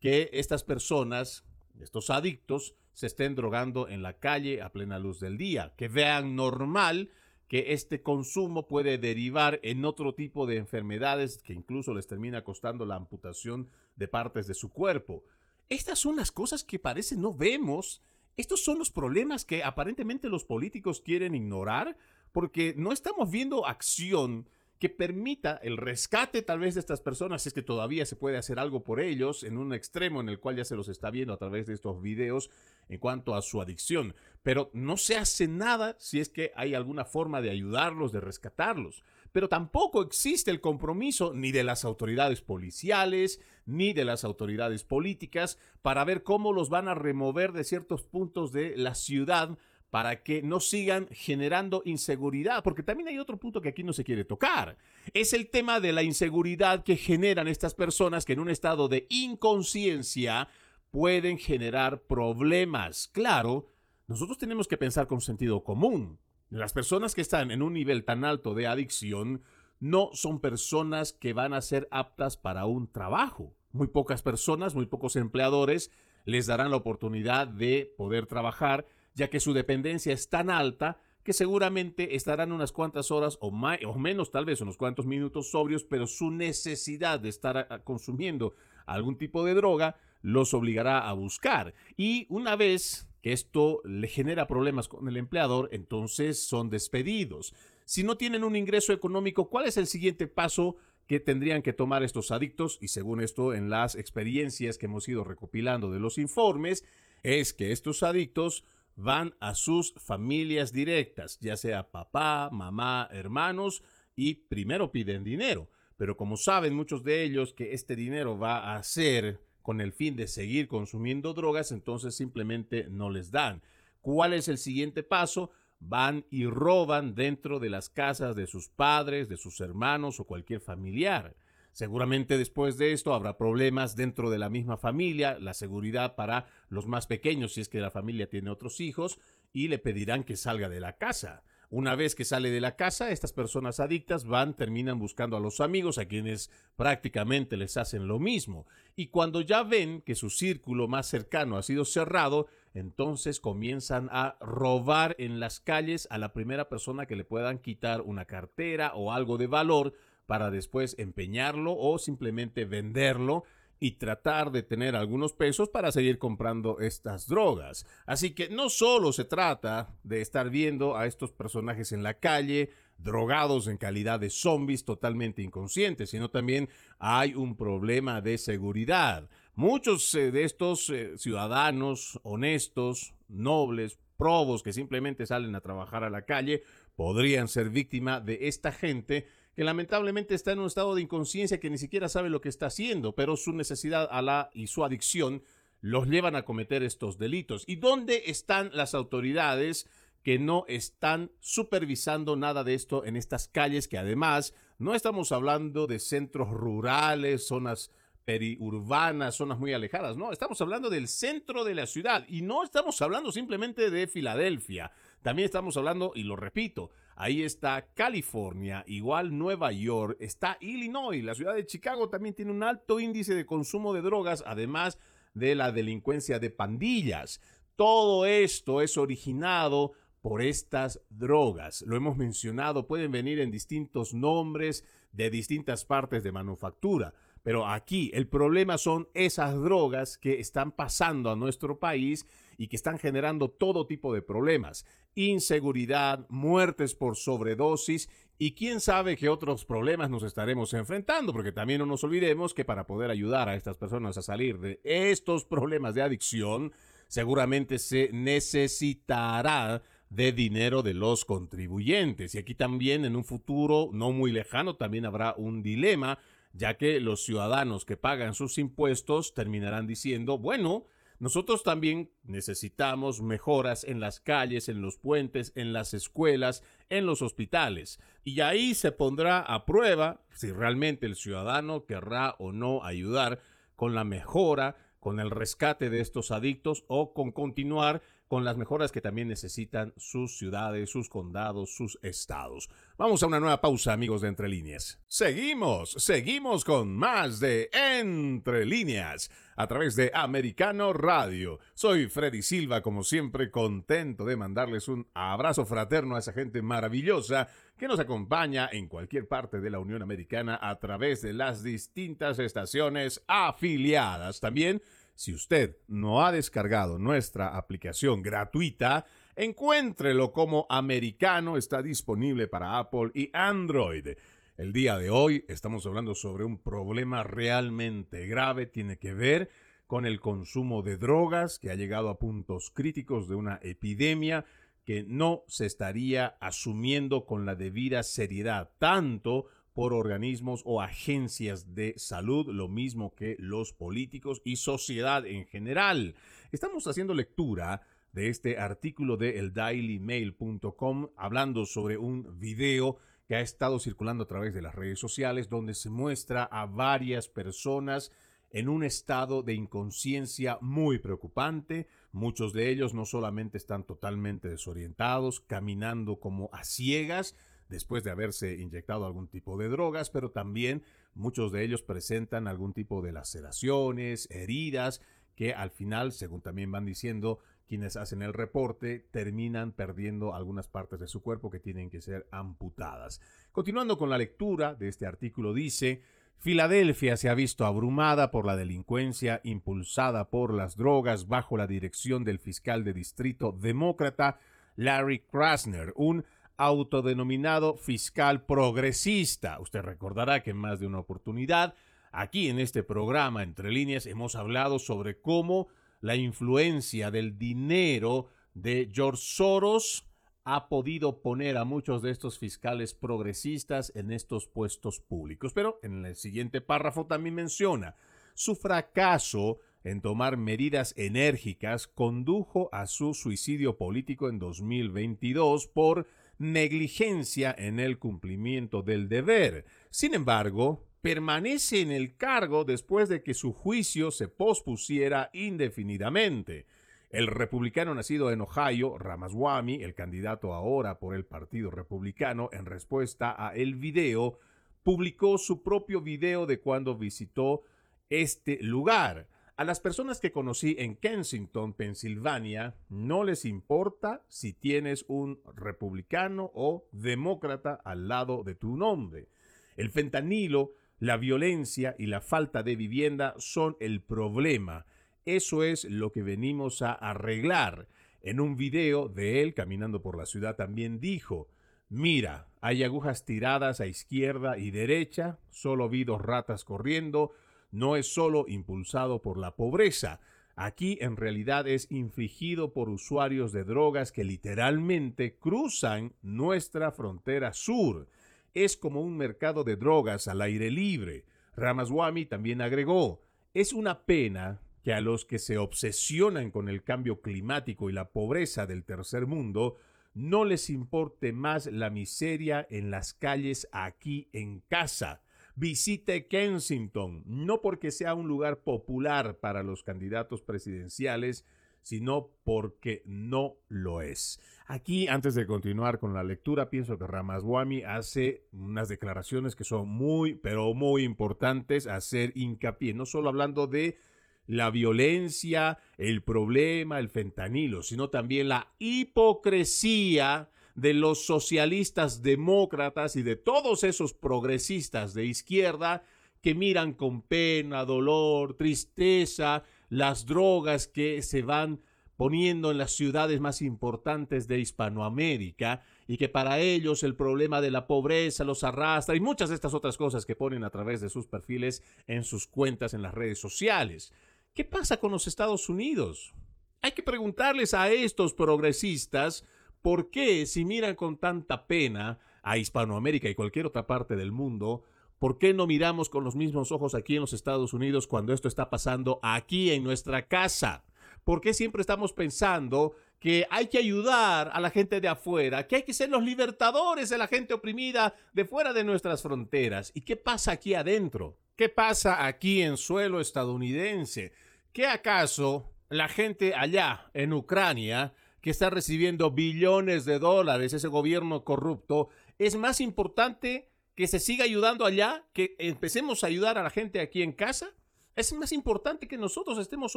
que 0.00 0.30
estas 0.32 0.64
personas, 0.64 1.44
estos 1.80 2.10
adictos, 2.10 2.74
se 2.92 3.06
estén 3.06 3.34
drogando 3.34 3.88
en 3.88 4.02
la 4.02 4.18
calle 4.18 4.62
a 4.62 4.70
plena 4.70 4.98
luz 4.98 5.20
del 5.20 5.38
día, 5.38 5.74
que 5.76 5.88
vean 5.88 6.36
normal 6.36 7.10
que 7.48 7.74
este 7.74 8.02
consumo 8.02 8.66
puede 8.66 8.98
derivar 8.98 9.60
en 9.62 9.84
otro 9.84 10.14
tipo 10.14 10.46
de 10.46 10.56
enfermedades 10.56 11.42
que 11.42 11.52
incluso 11.52 11.92
les 11.92 12.06
termina 12.06 12.44
costando 12.44 12.86
la 12.86 12.96
amputación 12.96 13.68
de 13.96 14.08
partes 14.08 14.46
de 14.46 14.54
su 14.54 14.70
cuerpo. 14.70 15.22
Estas 15.68 15.98
son 15.98 16.16
las 16.16 16.32
cosas 16.32 16.64
que 16.64 16.78
parece 16.78 17.16
no 17.16 17.34
vemos. 17.34 18.02
Estos 18.36 18.64
son 18.64 18.78
los 18.78 18.90
problemas 18.90 19.44
que 19.44 19.62
aparentemente 19.62 20.28
los 20.28 20.44
políticos 20.44 21.02
quieren 21.02 21.34
ignorar 21.34 21.96
porque 22.32 22.74
no 22.76 22.92
estamos 22.92 23.30
viendo 23.30 23.66
acción 23.66 24.48
que 24.82 24.88
permita 24.88 25.60
el 25.62 25.76
rescate 25.76 26.42
tal 26.42 26.58
vez 26.58 26.74
de 26.74 26.80
estas 26.80 27.00
personas, 27.00 27.42
si 27.42 27.50
es 27.50 27.54
que 27.54 27.62
todavía 27.62 28.04
se 28.04 28.16
puede 28.16 28.36
hacer 28.36 28.58
algo 28.58 28.82
por 28.82 28.98
ellos, 28.98 29.44
en 29.44 29.56
un 29.56 29.72
extremo 29.72 30.20
en 30.20 30.28
el 30.28 30.40
cual 30.40 30.56
ya 30.56 30.64
se 30.64 30.74
los 30.74 30.88
está 30.88 31.08
viendo 31.08 31.32
a 31.32 31.36
través 31.36 31.68
de 31.68 31.74
estos 31.74 32.02
videos 32.02 32.50
en 32.88 32.98
cuanto 32.98 33.36
a 33.36 33.42
su 33.42 33.62
adicción. 33.62 34.16
Pero 34.42 34.70
no 34.72 34.96
se 34.96 35.16
hace 35.16 35.46
nada 35.46 35.94
si 36.00 36.18
es 36.18 36.30
que 36.30 36.50
hay 36.56 36.74
alguna 36.74 37.04
forma 37.04 37.40
de 37.40 37.50
ayudarlos, 37.50 38.10
de 38.10 38.22
rescatarlos. 38.22 39.04
Pero 39.30 39.48
tampoco 39.48 40.02
existe 40.02 40.50
el 40.50 40.60
compromiso 40.60 41.32
ni 41.32 41.52
de 41.52 41.62
las 41.62 41.84
autoridades 41.84 42.40
policiales, 42.40 43.40
ni 43.66 43.92
de 43.92 44.04
las 44.04 44.24
autoridades 44.24 44.82
políticas, 44.82 45.60
para 45.82 46.04
ver 46.04 46.24
cómo 46.24 46.52
los 46.52 46.70
van 46.70 46.88
a 46.88 46.96
remover 46.96 47.52
de 47.52 47.62
ciertos 47.62 48.02
puntos 48.02 48.50
de 48.50 48.76
la 48.76 48.96
ciudad 48.96 49.56
para 49.92 50.22
que 50.22 50.40
no 50.40 50.58
sigan 50.58 51.06
generando 51.10 51.82
inseguridad, 51.84 52.62
porque 52.64 52.82
también 52.82 53.08
hay 53.08 53.18
otro 53.18 53.36
punto 53.36 53.60
que 53.60 53.68
aquí 53.68 53.82
no 53.82 53.92
se 53.92 54.04
quiere 54.04 54.24
tocar. 54.24 54.78
Es 55.12 55.34
el 55.34 55.50
tema 55.50 55.80
de 55.80 55.92
la 55.92 56.02
inseguridad 56.02 56.82
que 56.82 56.96
generan 56.96 57.46
estas 57.46 57.74
personas 57.74 58.24
que 58.24 58.32
en 58.32 58.40
un 58.40 58.48
estado 58.48 58.88
de 58.88 59.06
inconsciencia 59.10 60.48
pueden 60.90 61.36
generar 61.36 62.04
problemas. 62.04 63.10
Claro, 63.12 63.66
nosotros 64.06 64.38
tenemos 64.38 64.66
que 64.66 64.78
pensar 64.78 65.06
con 65.06 65.20
sentido 65.20 65.62
común. 65.62 66.18
Las 66.48 66.72
personas 66.72 67.14
que 67.14 67.20
están 67.20 67.50
en 67.50 67.60
un 67.60 67.74
nivel 67.74 68.06
tan 68.06 68.24
alto 68.24 68.54
de 68.54 68.66
adicción 68.66 69.42
no 69.78 70.08
son 70.14 70.40
personas 70.40 71.12
que 71.12 71.34
van 71.34 71.52
a 71.52 71.60
ser 71.60 71.86
aptas 71.90 72.38
para 72.38 72.64
un 72.64 72.90
trabajo. 72.90 73.54
Muy 73.72 73.88
pocas 73.88 74.22
personas, 74.22 74.74
muy 74.74 74.86
pocos 74.86 75.16
empleadores 75.16 75.90
les 76.24 76.46
darán 76.46 76.70
la 76.70 76.78
oportunidad 76.78 77.46
de 77.46 77.92
poder 77.98 78.24
trabajar 78.24 78.86
ya 79.14 79.28
que 79.28 79.40
su 79.40 79.52
dependencia 79.52 80.12
es 80.12 80.28
tan 80.28 80.50
alta 80.50 81.00
que 81.22 81.32
seguramente 81.32 82.16
estarán 82.16 82.52
unas 82.52 82.72
cuantas 82.72 83.10
horas 83.10 83.38
o, 83.40 83.50
más, 83.50 83.78
o 83.86 83.98
menos, 83.98 84.30
tal 84.30 84.44
vez 84.44 84.60
unos 84.60 84.76
cuantos 84.76 85.06
minutos 85.06 85.50
sobrios, 85.50 85.84
pero 85.84 86.06
su 86.06 86.30
necesidad 86.30 87.20
de 87.20 87.28
estar 87.28 87.82
consumiendo 87.84 88.54
algún 88.86 89.16
tipo 89.16 89.44
de 89.44 89.54
droga 89.54 89.96
los 90.20 90.54
obligará 90.54 91.08
a 91.08 91.12
buscar. 91.12 91.74
Y 91.96 92.26
una 92.28 92.56
vez 92.56 93.08
que 93.22 93.32
esto 93.32 93.80
le 93.84 94.08
genera 94.08 94.48
problemas 94.48 94.88
con 94.88 95.08
el 95.08 95.16
empleador, 95.16 95.68
entonces 95.72 96.42
son 96.42 96.70
despedidos. 96.70 97.54
Si 97.84 98.02
no 98.02 98.16
tienen 98.16 98.44
un 98.44 98.56
ingreso 98.56 98.92
económico, 98.92 99.48
¿cuál 99.48 99.66
es 99.66 99.76
el 99.76 99.86
siguiente 99.86 100.26
paso 100.26 100.76
que 101.06 101.20
tendrían 101.20 101.62
que 101.62 101.72
tomar 101.72 102.02
estos 102.02 102.32
adictos? 102.32 102.78
Y 102.80 102.88
según 102.88 103.20
esto, 103.20 103.54
en 103.54 103.70
las 103.70 103.94
experiencias 103.94 104.78
que 104.78 104.86
hemos 104.86 105.08
ido 105.08 105.24
recopilando 105.24 105.90
de 105.90 106.00
los 106.00 106.18
informes, 106.18 106.84
es 107.22 107.52
que 107.52 107.70
estos 107.70 108.02
adictos 108.02 108.64
van 108.96 109.34
a 109.40 109.54
sus 109.54 109.94
familias 109.94 110.72
directas, 110.72 111.38
ya 111.40 111.56
sea 111.56 111.90
papá, 111.90 112.50
mamá, 112.50 113.08
hermanos, 113.12 113.82
y 114.14 114.34
primero 114.34 114.92
piden 114.92 115.24
dinero. 115.24 115.68
Pero 115.96 116.16
como 116.16 116.36
saben 116.36 116.74
muchos 116.74 117.04
de 117.04 117.22
ellos 117.22 117.54
que 117.54 117.74
este 117.74 117.96
dinero 117.96 118.38
va 118.38 118.74
a 118.74 118.82
ser 118.82 119.40
con 119.62 119.80
el 119.80 119.92
fin 119.92 120.16
de 120.16 120.26
seguir 120.26 120.68
consumiendo 120.68 121.34
drogas, 121.34 121.72
entonces 121.72 122.14
simplemente 122.14 122.88
no 122.90 123.10
les 123.10 123.30
dan. 123.30 123.62
¿Cuál 124.00 124.32
es 124.32 124.48
el 124.48 124.58
siguiente 124.58 125.02
paso? 125.02 125.50
Van 125.78 126.24
y 126.30 126.46
roban 126.46 127.14
dentro 127.14 127.60
de 127.60 127.70
las 127.70 127.88
casas 127.88 128.34
de 128.36 128.46
sus 128.46 128.68
padres, 128.68 129.28
de 129.28 129.36
sus 129.36 129.60
hermanos 129.60 130.18
o 130.20 130.24
cualquier 130.24 130.60
familiar. 130.60 131.36
Seguramente 131.72 132.36
después 132.36 132.76
de 132.76 132.92
esto 132.92 133.14
habrá 133.14 133.38
problemas 133.38 133.96
dentro 133.96 134.28
de 134.30 134.38
la 134.38 134.50
misma 134.50 134.76
familia, 134.76 135.38
la 135.38 135.54
seguridad 135.54 136.14
para 136.14 136.46
los 136.68 136.86
más 136.86 137.06
pequeños 137.06 137.54
si 137.54 137.62
es 137.62 137.70
que 137.70 137.80
la 137.80 137.90
familia 137.90 138.28
tiene 138.28 138.50
otros 138.50 138.80
hijos 138.80 139.18
y 139.54 139.68
le 139.68 139.78
pedirán 139.78 140.24
que 140.24 140.36
salga 140.36 140.68
de 140.68 140.80
la 140.80 140.98
casa. 140.98 141.42
Una 141.70 141.94
vez 141.94 142.14
que 142.14 142.26
sale 142.26 142.50
de 142.50 142.60
la 142.60 142.76
casa, 142.76 143.10
estas 143.10 143.32
personas 143.32 143.80
adictas 143.80 144.26
van, 144.26 144.54
terminan 144.54 144.98
buscando 144.98 145.38
a 145.38 145.40
los 145.40 145.62
amigos, 145.62 145.96
a 145.96 146.04
quienes 146.04 146.50
prácticamente 146.76 147.56
les 147.56 147.78
hacen 147.78 148.06
lo 148.06 148.18
mismo. 148.18 148.66
Y 148.94 149.06
cuando 149.06 149.40
ya 149.40 149.62
ven 149.62 150.02
que 150.02 150.14
su 150.14 150.28
círculo 150.28 150.86
más 150.86 151.06
cercano 151.06 151.56
ha 151.56 151.62
sido 151.62 151.86
cerrado, 151.86 152.46
entonces 152.74 153.40
comienzan 153.40 154.10
a 154.12 154.36
robar 154.42 155.16
en 155.18 155.40
las 155.40 155.60
calles 155.60 156.06
a 156.10 156.18
la 156.18 156.34
primera 156.34 156.68
persona 156.68 157.06
que 157.06 157.16
le 157.16 157.24
puedan 157.24 157.58
quitar 157.58 158.02
una 158.02 158.26
cartera 158.26 158.92
o 158.94 159.10
algo 159.10 159.38
de 159.38 159.46
valor 159.46 159.94
para 160.26 160.50
después 160.50 160.94
empeñarlo 160.98 161.76
o 161.76 161.98
simplemente 161.98 162.64
venderlo 162.64 163.44
y 163.82 163.92
tratar 163.92 164.52
de 164.52 164.62
tener 164.62 164.94
algunos 164.94 165.32
pesos 165.32 165.68
para 165.68 165.90
seguir 165.90 166.18
comprando 166.18 166.78
estas 166.78 167.26
drogas. 167.26 167.84
Así 168.06 168.30
que 168.30 168.48
no 168.48 168.70
solo 168.70 169.12
se 169.12 169.24
trata 169.24 169.92
de 170.04 170.20
estar 170.20 170.50
viendo 170.50 170.96
a 170.96 171.06
estos 171.06 171.32
personajes 171.32 171.90
en 171.90 172.04
la 172.04 172.14
calle, 172.14 172.70
drogados 172.98 173.66
en 173.66 173.78
calidad 173.78 174.20
de 174.20 174.30
zombies 174.30 174.84
totalmente 174.84 175.42
inconscientes, 175.42 176.10
sino 176.10 176.30
también 176.30 176.68
hay 177.00 177.34
un 177.34 177.56
problema 177.56 178.20
de 178.20 178.38
seguridad. 178.38 179.28
Muchos 179.56 180.14
eh, 180.14 180.30
de 180.30 180.44
estos 180.44 180.88
eh, 180.88 181.18
ciudadanos 181.18 182.20
honestos, 182.22 183.14
nobles, 183.26 183.98
probos 184.16 184.62
que 184.62 184.72
simplemente 184.72 185.26
salen 185.26 185.56
a 185.56 185.60
trabajar 185.60 186.04
a 186.04 186.10
la 186.10 186.22
calle, 186.22 186.62
podrían 186.94 187.48
ser 187.48 187.70
víctima 187.70 188.20
de 188.20 188.46
esta 188.46 188.70
gente 188.70 189.26
que 189.54 189.64
lamentablemente 189.64 190.34
está 190.34 190.52
en 190.52 190.60
un 190.60 190.66
estado 190.66 190.94
de 190.94 191.02
inconsciencia 191.02 191.60
que 191.60 191.70
ni 191.70 191.78
siquiera 191.78 192.08
sabe 192.08 192.30
lo 192.30 192.40
que 192.40 192.48
está 192.48 192.66
haciendo, 192.66 193.14
pero 193.14 193.36
su 193.36 193.52
necesidad 193.52 194.08
a 194.10 194.22
la 194.22 194.50
y 194.54 194.68
su 194.68 194.84
adicción 194.84 195.42
los 195.80 196.06
llevan 196.08 196.36
a 196.36 196.44
cometer 196.44 196.82
estos 196.82 197.18
delitos. 197.18 197.64
¿Y 197.66 197.76
dónde 197.76 198.24
están 198.26 198.70
las 198.72 198.94
autoridades 198.94 199.88
que 200.22 200.38
no 200.38 200.64
están 200.68 201.32
supervisando 201.40 202.36
nada 202.36 202.64
de 202.64 202.74
esto 202.74 203.04
en 203.04 203.16
estas 203.16 203.48
calles 203.48 203.88
que 203.88 203.98
además 203.98 204.54
no 204.78 204.94
estamos 204.94 205.32
hablando 205.32 205.86
de 205.86 205.98
centros 205.98 206.48
rurales, 206.48 207.46
zonas 207.46 207.90
periurbanas, 208.24 209.34
zonas 209.34 209.58
muy 209.58 209.72
alejadas, 209.72 210.16
no, 210.16 210.30
estamos 210.30 210.60
hablando 210.60 210.90
del 210.90 211.08
centro 211.08 211.64
de 211.64 211.74
la 211.74 211.86
ciudad 211.86 212.24
y 212.28 212.42
no 212.42 212.62
estamos 212.62 213.02
hablando 213.02 213.32
simplemente 213.32 213.90
de 213.90 214.06
Filadelfia, 214.06 214.92
también 215.22 215.46
estamos 215.46 215.76
hablando, 215.76 216.12
y 216.14 216.22
lo 216.22 216.36
repito, 216.36 216.90
Ahí 217.16 217.42
está 217.42 217.92
California, 217.94 218.84
igual 218.86 219.36
Nueva 219.36 219.72
York, 219.72 220.16
está 220.20 220.56
Illinois, 220.60 221.22
la 221.22 221.34
ciudad 221.34 221.54
de 221.54 221.66
Chicago 221.66 222.08
también 222.08 222.34
tiene 222.34 222.50
un 222.50 222.62
alto 222.62 223.00
índice 223.00 223.34
de 223.34 223.46
consumo 223.46 223.92
de 223.92 224.02
drogas, 224.02 224.42
además 224.46 224.98
de 225.34 225.54
la 225.54 225.72
delincuencia 225.72 226.38
de 226.38 226.50
pandillas. 226.50 227.40
Todo 227.76 228.26
esto 228.26 228.80
es 228.80 228.96
originado 228.96 229.92
por 230.20 230.40
estas 230.40 231.00
drogas. 231.10 231.82
Lo 231.82 231.96
hemos 231.96 232.16
mencionado, 232.16 232.86
pueden 232.86 233.10
venir 233.10 233.40
en 233.40 233.50
distintos 233.50 234.14
nombres 234.14 234.84
de 235.10 235.30
distintas 235.30 235.84
partes 235.84 236.22
de 236.22 236.32
manufactura. 236.32 237.12
Pero 237.42 237.66
aquí 237.66 238.10
el 238.14 238.28
problema 238.28 238.78
son 238.78 239.08
esas 239.14 239.54
drogas 239.60 240.16
que 240.16 240.38
están 240.38 240.70
pasando 240.70 241.30
a 241.30 241.36
nuestro 241.36 241.80
país 241.80 242.26
y 242.62 242.68
que 242.68 242.76
están 242.76 242.96
generando 242.96 243.50
todo 243.50 243.88
tipo 243.88 244.14
de 244.14 244.22
problemas 244.22 244.86
inseguridad, 245.16 246.26
muertes 246.28 246.94
por 246.94 247.16
sobredosis 247.16 248.08
y 248.38 248.52
quién 248.52 248.78
sabe 248.78 249.16
qué 249.16 249.28
otros 249.28 249.64
problemas 249.64 250.10
nos 250.10 250.22
estaremos 250.22 250.72
enfrentando, 250.72 251.32
porque 251.32 251.50
también 251.50 251.80
no 251.80 251.86
nos 251.86 252.04
olvidemos 252.04 252.54
que 252.54 252.64
para 252.64 252.86
poder 252.86 253.10
ayudar 253.10 253.48
a 253.48 253.56
estas 253.56 253.78
personas 253.78 254.16
a 254.16 254.22
salir 254.22 254.60
de 254.60 254.80
estos 254.84 255.44
problemas 255.44 255.96
de 255.96 256.02
adicción, 256.02 256.72
seguramente 257.08 257.80
se 257.80 258.10
necesitará 258.12 259.82
de 260.08 260.30
dinero 260.30 260.84
de 260.84 260.94
los 260.94 261.24
contribuyentes. 261.24 262.36
Y 262.36 262.38
aquí 262.38 262.54
también 262.54 263.04
en 263.04 263.16
un 263.16 263.24
futuro 263.24 263.90
no 263.92 264.12
muy 264.12 264.30
lejano 264.30 264.76
también 264.76 265.04
habrá 265.04 265.34
un 265.36 265.64
dilema, 265.64 266.20
ya 266.52 266.76
que 266.76 267.00
los 267.00 267.24
ciudadanos 267.24 267.84
que 267.84 267.96
pagan 267.96 268.34
sus 268.34 268.56
impuestos 268.58 269.34
terminarán 269.34 269.88
diciendo, 269.88 270.38
bueno, 270.38 270.86
nosotros 271.22 271.62
también 271.62 272.10
necesitamos 272.24 273.22
mejoras 273.22 273.84
en 273.84 274.00
las 274.00 274.18
calles, 274.18 274.68
en 274.68 274.82
los 274.82 274.96
puentes, 274.96 275.52
en 275.54 275.72
las 275.72 275.94
escuelas, 275.94 276.64
en 276.88 277.06
los 277.06 277.22
hospitales. 277.22 278.00
Y 278.24 278.40
ahí 278.40 278.74
se 278.74 278.90
pondrá 278.90 279.38
a 279.38 279.64
prueba 279.64 280.24
si 280.32 280.50
realmente 280.50 281.06
el 281.06 281.14
ciudadano 281.14 281.86
querrá 281.86 282.34
o 282.40 282.50
no 282.50 282.84
ayudar 282.84 283.38
con 283.76 283.94
la 283.94 284.02
mejora, 284.02 284.74
con 284.98 285.20
el 285.20 285.30
rescate 285.30 285.90
de 285.90 286.00
estos 286.00 286.32
adictos 286.32 286.84
o 286.88 287.14
con 287.14 287.30
continuar 287.30 288.02
con 288.32 288.44
las 288.44 288.56
mejoras 288.56 288.92
que 288.92 289.02
también 289.02 289.28
necesitan 289.28 289.92
sus 289.98 290.38
ciudades, 290.38 290.88
sus 290.88 291.10
condados, 291.10 291.74
sus 291.76 291.98
estados. 292.00 292.70
Vamos 292.96 293.22
a 293.22 293.26
una 293.26 293.38
nueva 293.38 293.60
pausa, 293.60 293.92
amigos 293.92 294.22
de 294.22 294.28
Entre 294.28 294.48
Líneas. 294.48 294.98
Seguimos, 295.06 295.90
seguimos 295.98 296.64
con 296.64 296.96
más 296.96 297.40
de 297.40 297.68
Entre 297.74 298.64
Líneas 298.64 299.30
a 299.54 299.66
través 299.66 299.96
de 299.96 300.10
Americano 300.14 300.94
Radio. 300.94 301.58
Soy 301.74 302.06
Freddy 302.06 302.40
Silva, 302.40 302.80
como 302.80 303.04
siempre, 303.04 303.50
contento 303.50 304.24
de 304.24 304.36
mandarles 304.36 304.88
un 304.88 305.06
abrazo 305.12 305.66
fraterno 305.66 306.16
a 306.16 306.20
esa 306.20 306.32
gente 306.32 306.62
maravillosa 306.62 307.48
que 307.76 307.86
nos 307.86 308.00
acompaña 308.00 308.66
en 308.72 308.88
cualquier 308.88 309.28
parte 309.28 309.60
de 309.60 309.68
la 309.68 309.78
Unión 309.78 310.00
Americana 310.00 310.58
a 310.62 310.78
través 310.78 311.20
de 311.20 311.34
las 311.34 311.62
distintas 311.62 312.38
estaciones 312.38 313.22
afiliadas. 313.26 314.40
También 314.40 314.80
si 315.14 315.34
usted 315.34 315.76
no 315.88 316.24
ha 316.24 316.32
descargado 316.32 316.98
nuestra 316.98 317.56
aplicación 317.56 318.22
gratuita, 318.22 319.04
encuéntrelo 319.36 320.32
como 320.32 320.66
americano, 320.68 321.56
está 321.56 321.82
disponible 321.82 322.48
para 322.48 322.78
Apple 322.78 323.10
y 323.14 323.30
Android. 323.32 324.08
El 324.56 324.72
día 324.72 324.98
de 324.98 325.10
hoy 325.10 325.44
estamos 325.48 325.86
hablando 325.86 326.14
sobre 326.14 326.44
un 326.44 326.58
problema 326.58 327.22
realmente 327.22 328.26
grave, 328.26 328.66
tiene 328.66 328.98
que 328.98 329.14
ver 329.14 329.50
con 329.86 330.06
el 330.06 330.20
consumo 330.20 330.82
de 330.82 330.96
drogas 330.96 331.58
que 331.58 331.70
ha 331.70 331.74
llegado 331.74 332.08
a 332.08 332.18
puntos 332.18 332.70
críticos 332.70 333.28
de 333.28 333.34
una 333.34 333.58
epidemia 333.62 334.44
que 334.84 335.04
no 335.06 335.44
se 335.46 335.66
estaría 335.66 336.38
asumiendo 336.40 337.24
con 337.24 337.46
la 337.46 337.54
debida 337.54 338.02
seriedad, 338.02 338.70
tanto 338.78 339.46
por 339.74 339.92
organismos 339.92 340.62
o 340.64 340.80
agencias 340.80 341.74
de 341.74 341.94
salud, 341.96 342.48
lo 342.48 342.68
mismo 342.68 343.14
que 343.14 343.36
los 343.38 343.72
políticos 343.72 344.42
y 344.44 344.56
sociedad 344.56 345.26
en 345.26 345.46
general. 345.46 346.14
Estamos 346.50 346.86
haciendo 346.86 347.14
lectura 347.14 347.82
de 348.12 348.28
este 348.28 348.58
artículo 348.58 349.16
de 349.16 349.38
eldailymail.com 349.38 351.08
hablando 351.16 351.64
sobre 351.64 351.96
un 351.96 352.38
video 352.38 352.98
que 353.26 353.36
ha 353.36 353.40
estado 353.40 353.78
circulando 353.78 354.24
a 354.24 354.28
través 354.28 354.52
de 354.52 354.62
las 354.62 354.74
redes 354.74 354.98
sociales 354.98 355.48
donde 355.48 355.74
se 355.74 355.88
muestra 355.88 356.44
a 356.44 356.66
varias 356.66 357.28
personas 357.28 358.12
en 358.50 358.68
un 358.68 358.84
estado 358.84 359.42
de 359.42 359.54
inconsciencia 359.54 360.58
muy 360.60 360.98
preocupante. 360.98 361.88
Muchos 362.12 362.52
de 362.52 362.68
ellos 362.68 362.92
no 362.92 363.06
solamente 363.06 363.56
están 363.56 363.84
totalmente 363.84 364.48
desorientados, 364.48 365.40
caminando 365.40 366.20
como 366.20 366.50
a 366.52 366.64
ciegas, 366.64 367.34
después 367.72 368.04
de 368.04 368.12
haberse 368.12 368.54
inyectado 368.54 369.04
algún 369.06 369.26
tipo 369.26 369.56
de 369.56 369.68
drogas, 369.68 370.10
pero 370.10 370.30
también 370.30 370.84
muchos 371.14 371.50
de 371.50 371.64
ellos 371.64 371.82
presentan 371.82 372.46
algún 372.46 372.72
tipo 372.72 373.02
de 373.02 373.12
laceraciones, 373.12 374.28
heridas, 374.30 375.00
que 375.34 375.54
al 375.54 375.70
final, 375.70 376.12
según 376.12 376.42
también 376.42 376.70
van 376.70 376.84
diciendo 376.84 377.40
quienes 377.66 377.96
hacen 377.96 378.22
el 378.22 378.34
reporte, 378.34 379.06
terminan 379.10 379.72
perdiendo 379.72 380.34
algunas 380.34 380.68
partes 380.68 381.00
de 381.00 381.08
su 381.08 381.22
cuerpo 381.22 381.50
que 381.50 381.58
tienen 381.58 381.88
que 381.88 382.02
ser 382.02 382.26
amputadas. 382.30 383.20
Continuando 383.50 383.96
con 383.96 384.10
la 384.10 384.18
lectura 384.18 384.74
de 384.74 384.88
este 384.88 385.06
artículo, 385.06 385.54
dice, 385.54 386.02
Filadelfia 386.36 387.16
se 387.16 387.28
ha 387.28 387.34
visto 387.34 387.64
abrumada 387.64 388.30
por 388.30 388.44
la 388.44 388.56
delincuencia 388.56 389.40
impulsada 389.44 390.28
por 390.28 390.52
las 390.52 390.76
drogas 390.76 391.28
bajo 391.28 391.56
la 391.56 391.66
dirección 391.66 392.24
del 392.24 392.38
fiscal 392.38 392.84
de 392.84 392.92
distrito 392.92 393.52
demócrata 393.52 394.38
Larry 394.76 395.20
Krasner, 395.20 395.92
un 395.96 396.24
autodenominado 396.56 397.76
fiscal 397.76 398.44
progresista. 398.44 399.58
Usted 399.60 399.80
recordará 399.82 400.42
que 400.42 400.50
en 400.50 400.56
más 400.56 400.80
de 400.80 400.86
una 400.86 400.98
oportunidad, 400.98 401.74
aquí 402.10 402.48
en 402.48 402.58
este 402.58 402.82
programa 402.82 403.42
Entre 403.42 403.70
líneas, 403.70 404.06
hemos 404.06 404.34
hablado 404.34 404.78
sobre 404.78 405.20
cómo 405.20 405.68
la 406.00 406.16
influencia 406.16 407.10
del 407.10 407.38
dinero 407.38 408.28
de 408.54 408.90
George 408.92 409.22
Soros 409.22 410.06
ha 410.44 410.68
podido 410.68 411.22
poner 411.22 411.56
a 411.56 411.64
muchos 411.64 412.02
de 412.02 412.10
estos 412.10 412.38
fiscales 412.38 412.94
progresistas 412.94 413.92
en 413.94 414.10
estos 414.10 414.46
puestos 414.46 415.00
públicos. 415.00 415.52
Pero 415.52 415.78
en 415.82 416.04
el 416.04 416.16
siguiente 416.16 416.60
párrafo 416.60 417.06
también 417.06 417.36
menciona 417.36 417.96
su 418.34 418.56
fracaso 418.56 419.58
en 419.84 420.00
tomar 420.00 420.36
medidas 420.36 420.94
enérgicas 420.96 421.86
condujo 421.86 422.68
a 422.72 422.86
su 422.86 423.14
suicidio 423.14 423.76
político 423.76 424.28
en 424.28 424.38
2022 424.38 425.66
por 425.68 426.06
negligencia 426.42 427.54
en 427.56 427.78
el 427.80 427.98
cumplimiento 427.98 428.82
del 428.82 429.08
deber. 429.08 429.64
Sin 429.90 430.14
embargo, 430.14 430.84
permanece 431.00 431.80
en 431.80 431.92
el 431.92 432.16
cargo 432.16 432.64
después 432.64 433.08
de 433.08 433.22
que 433.22 433.34
su 433.34 433.52
juicio 433.52 434.10
se 434.10 434.28
pospusiera 434.28 435.30
indefinidamente. 435.32 436.66
El 437.10 437.26
republicano 437.26 437.94
nacido 437.94 438.30
en 438.30 438.40
Ohio, 438.40 438.98
Ramaswamy, 438.98 439.82
el 439.82 439.94
candidato 439.94 440.52
ahora 440.52 440.98
por 440.98 441.14
el 441.14 441.24
Partido 441.24 441.70
Republicano, 441.70 442.50
en 442.52 442.66
respuesta 442.66 443.34
a 443.38 443.54
el 443.54 443.74
video, 443.74 444.38
publicó 444.82 445.38
su 445.38 445.62
propio 445.62 446.00
video 446.00 446.46
de 446.46 446.60
cuando 446.60 446.96
visitó 446.96 447.62
este 448.08 448.58
lugar. 448.62 449.28
A 449.56 449.64
las 449.64 449.80
personas 449.80 450.18
que 450.18 450.32
conocí 450.32 450.76
en 450.78 450.96
Kensington, 450.96 451.74
Pensilvania, 451.74 452.74
no 452.88 453.22
les 453.22 453.44
importa 453.44 454.24
si 454.28 454.54
tienes 454.54 455.04
un 455.08 455.40
republicano 455.54 456.50
o 456.54 456.88
demócrata 456.90 457.74
al 457.84 458.08
lado 458.08 458.44
de 458.44 458.54
tu 458.54 458.76
nombre. 458.76 459.28
El 459.76 459.90
fentanilo 459.90 460.72
La 461.00 461.16
violencia 461.16 461.94
y 461.98 462.06
la 462.06 462.20
falta 462.20 462.62
de 462.62 462.76
vivienda 462.76 463.34
son 463.36 463.76
el 463.80 464.00
problema. 464.00 464.86
Eso 465.26 465.64
es 465.64 465.84
lo 465.84 466.12
que 466.12 466.22
venimos 466.22 466.80
a 466.80 466.92
arreglar. 466.92 467.88
En 468.22 468.40
un 468.40 468.56
video 468.56 469.08
de 469.08 469.42
él 469.42 469.52
caminando 469.52 470.00
por 470.00 470.16
la 470.16 470.26
ciudad 470.26 470.56
también 470.56 471.00
dijo, 471.00 471.48
mira, 471.88 472.46
hay 472.60 472.84
agujas 472.84 473.24
tiradas 473.24 473.80
a 473.80 473.86
izquierda 473.86 474.56
y 474.56 474.70
derecha, 474.70 475.40
solo 475.50 475.88
vi 475.88 476.04
dos 476.04 476.22
ratas 476.22 476.64
corriendo, 476.64 477.32
no 477.72 477.96
es 477.96 478.14
solo 478.14 478.44
impulsado 478.46 479.20
por 479.20 479.36
la 479.36 479.56
pobreza, 479.56 480.20
aquí 480.54 480.98
en 481.00 481.16
realidad 481.16 481.66
es 481.66 481.90
infligido 481.90 482.72
por 482.72 482.88
usuarios 482.88 483.50
de 483.52 483.64
drogas 483.64 484.12
que 484.12 484.22
literalmente 484.22 485.34
cruzan 485.34 486.12
nuestra 486.22 486.92
frontera 486.92 487.52
sur. 487.52 488.06
Es 488.54 488.76
como 488.76 489.00
un 489.00 489.16
mercado 489.16 489.64
de 489.64 489.76
drogas 489.76 490.28
al 490.28 490.42
aire 490.42 490.70
libre. 490.70 491.24
Ramaswamy 491.56 492.26
también 492.26 492.60
agregó, 492.60 493.20
es 493.54 493.72
una 493.72 494.04
pena 494.04 494.60
que 494.82 494.92
a 494.92 495.00
los 495.00 495.24
que 495.24 495.38
se 495.38 495.58
obsesionan 495.58 496.50
con 496.50 496.68
el 496.68 496.82
cambio 496.82 497.20
climático 497.20 497.88
y 497.88 497.92
la 497.92 498.10
pobreza 498.10 498.66
del 498.66 498.84
tercer 498.84 499.26
mundo 499.26 499.76
no 500.14 500.44
les 500.44 500.68
importe 500.70 501.32
más 501.32 501.66
la 501.66 501.88
miseria 501.88 502.66
en 502.68 502.90
las 502.90 503.14
calles 503.14 503.68
aquí 503.72 504.28
en 504.32 504.60
casa. 504.68 505.22
Visite 505.54 506.26
Kensington, 506.28 507.22
no 507.26 507.60
porque 507.60 507.90
sea 507.90 508.14
un 508.14 508.26
lugar 508.26 508.60
popular 508.60 509.38
para 509.38 509.62
los 509.62 509.82
candidatos 509.82 510.42
presidenciales, 510.42 511.44
sino 511.82 512.30
porque 512.44 513.02
no 513.04 513.56
lo 513.68 514.00
es. 514.02 514.40
Aquí, 514.66 515.08
antes 515.08 515.34
de 515.34 515.46
continuar 515.46 515.98
con 515.98 516.14
la 516.14 516.24
lectura, 516.24 516.70
pienso 516.70 516.96
que 516.96 517.06
Ramaswamy 517.06 517.82
hace 517.82 518.46
unas 518.52 518.88
declaraciones 518.88 519.54
que 519.54 519.64
son 519.64 519.88
muy, 519.88 520.34
pero 520.34 520.72
muy 520.74 521.02
importantes 521.02 521.86
hacer 521.86 522.32
hincapié, 522.34 522.94
no 522.94 523.04
solo 523.04 523.28
hablando 523.28 523.66
de 523.66 523.98
la 524.46 524.70
violencia, 524.70 525.78
el 525.98 526.22
problema, 526.22 526.98
el 526.98 527.10
fentanilo, 527.10 527.82
sino 527.82 528.10
también 528.10 528.48
la 528.48 528.72
hipocresía 528.78 530.48
de 530.74 530.94
los 530.94 531.26
socialistas 531.26 532.22
demócratas 532.22 533.16
y 533.16 533.22
de 533.22 533.36
todos 533.36 533.84
esos 533.84 534.14
progresistas 534.14 535.14
de 535.14 535.26
izquierda 535.26 536.04
que 536.40 536.54
miran 536.54 536.92
con 536.92 537.22
pena, 537.22 537.84
dolor, 537.84 538.54
tristeza 538.54 539.64
las 539.88 540.26
drogas 540.26 540.88
que 540.88 541.22
se 541.22 541.42
van 541.42 541.80
poniendo 542.16 542.70
en 542.70 542.78
las 542.78 542.92
ciudades 542.92 543.40
más 543.40 543.62
importantes 543.62 544.46
de 544.46 544.60
Hispanoamérica 544.60 545.82
y 546.06 546.18
que 546.18 546.28
para 546.28 546.58
ellos 546.58 547.02
el 547.02 547.16
problema 547.16 547.60
de 547.60 547.70
la 547.70 547.86
pobreza 547.86 548.44
los 548.44 548.64
arrastra 548.64 549.16
y 549.16 549.20
muchas 549.20 549.48
de 549.48 549.54
estas 549.54 549.74
otras 549.74 549.96
cosas 549.96 550.24
que 550.24 550.36
ponen 550.36 550.64
a 550.64 550.70
través 550.70 551.00
de 551.00 551.10
sus 551.10 551.26
perfiles 551.26 551.82
en 552.06 552.24
sus 552.24 552.46
cuentas 552.46 552.94
en 552.94 553.02
las 553.02 553.14
redes 553.14 553.40
sociales. 553.40 554.12
¿Qué 554.54 554.64
pasa 554.64 554.98
con 554.98 555.10
los 555.10 555.26
Estados 555.26 555.68
Unidos? 555.68 556.32
Hay 556.80 556.92
que 556.92 557.02
preguntarles 557.02 557.74
a 557.74 557.90
estos 557.90 558.34
progresistas 558.34 559.44
por 559.82 560.10
qué, 560.10 560.46
si 560.46 560.64
miran 560.64 560.94
con 560.94 561.18
tanta 561.18 561.66
pena 561.66 562.18
a 562.42 562.56
Hispanoamérica 562.56 563.28
y 563.28 563.34
cualquier 563.34 563.66
otra 563.66 563.86
parte 563.86 564.16
del 564.16 564.32
mundo, 564.32 564.84
¿por 565.18 565.38
qué 565.38 565.52
no 565.52 565.66
miramos 565.66 566.08
con 566.08 566.24
los 566.24 566.36
mismos 566.36 566.72
ojos 566.72 566.94
aquí 566.94 567.16
en 567.16 567.22
los 567.22 567.32
Estados 567.32 567.74
Unidos 567.74 568.06
cuando 568.06 568.32
esto 568.32 568.48
está 568.48 568.70
pasando 568.70 569.18
aquí 569.22 569.70
en 569.72 569.84
nuestra 569.84 570.26
casa? 570.28 570.84
¿Por 571.24 571.40
qué 571.40 571.52
siempre 571.52 571.80
estamos 571.80 572.12
pensando 572.12 572.94
que 573.20 573.46
hay 573.50 573.68
que 573.68 573.78
ayudar 573.78 574.50
a 574.52 574.60
la 574.60 574.70
gente 574.70 575.00
de 575.00 575.08
afuera, 575.08 575.66
que 575.66 575.76
hay 575.76 575.82
que 575.82 575.92
ser 575.92 576.08
los 576.08 576.22
libertadores 576.22 577.08
de 577.08 577.18
la 577.18 577.28
gente 577.28 577.54
oprimida 577.54 578.14
de 578.32 578.44
fuera 578.44 578.72
de 578.72 578.84
nuestras 578.84 579.22
fronteras? 579.22 579.92
¿Y 579.94 580.00
qué 580.00 580.16
pasa 580.16 580.52
aquí 580.52 580.74
adentro? 580.74 581.36
¿Qué 581.56 581.68
pasa 581.68 582.26
aquí 582.26 582.62
en 582.62 582.76
suelo 582.76 583.20
estadounidense? 583.20 584.32
¿Qué 584.72 584.86
acaso 584.86 585.72
la 585.88 586.08
gente 586.08 586.54
allá 586.54 587.10
en 587.14 587.32
Ucrania, 587.32 588.14
que 588.42 588.50
está 588.50 588.68
recibiendo 588.68 589.30
billones 589.30 590.04
de 590.04 590.18
dólares, 590.18 590.74
ese 590.74 590.88
gobierno 590.88 591.44
corrupto, 591.44 592.08
es 592.38 592.56
más 592.56 592.80
importante 592.80 593.70
que 593.94 594.06
se 594.06 594.18
siga 594.18 594.44
ayudando 594.44 594.84
allá, 594.84 595.24
que 595.32 595.54
empecemos 595.58 596.24
a 596.24 596.26
ayudar 596.26 596.58
a 596.58 596.62
la 596.62 596.70
gente 596.70 597.00
aquí 597.00 597.22
en 597.22 597.32
casa? 597.32 597.74
Es 598.14 598.30
más 598.34 598.52
importante 598.52 599.08
que 599.08 599.16
nosotros 599.16 599.56
estemos 599.58 599.96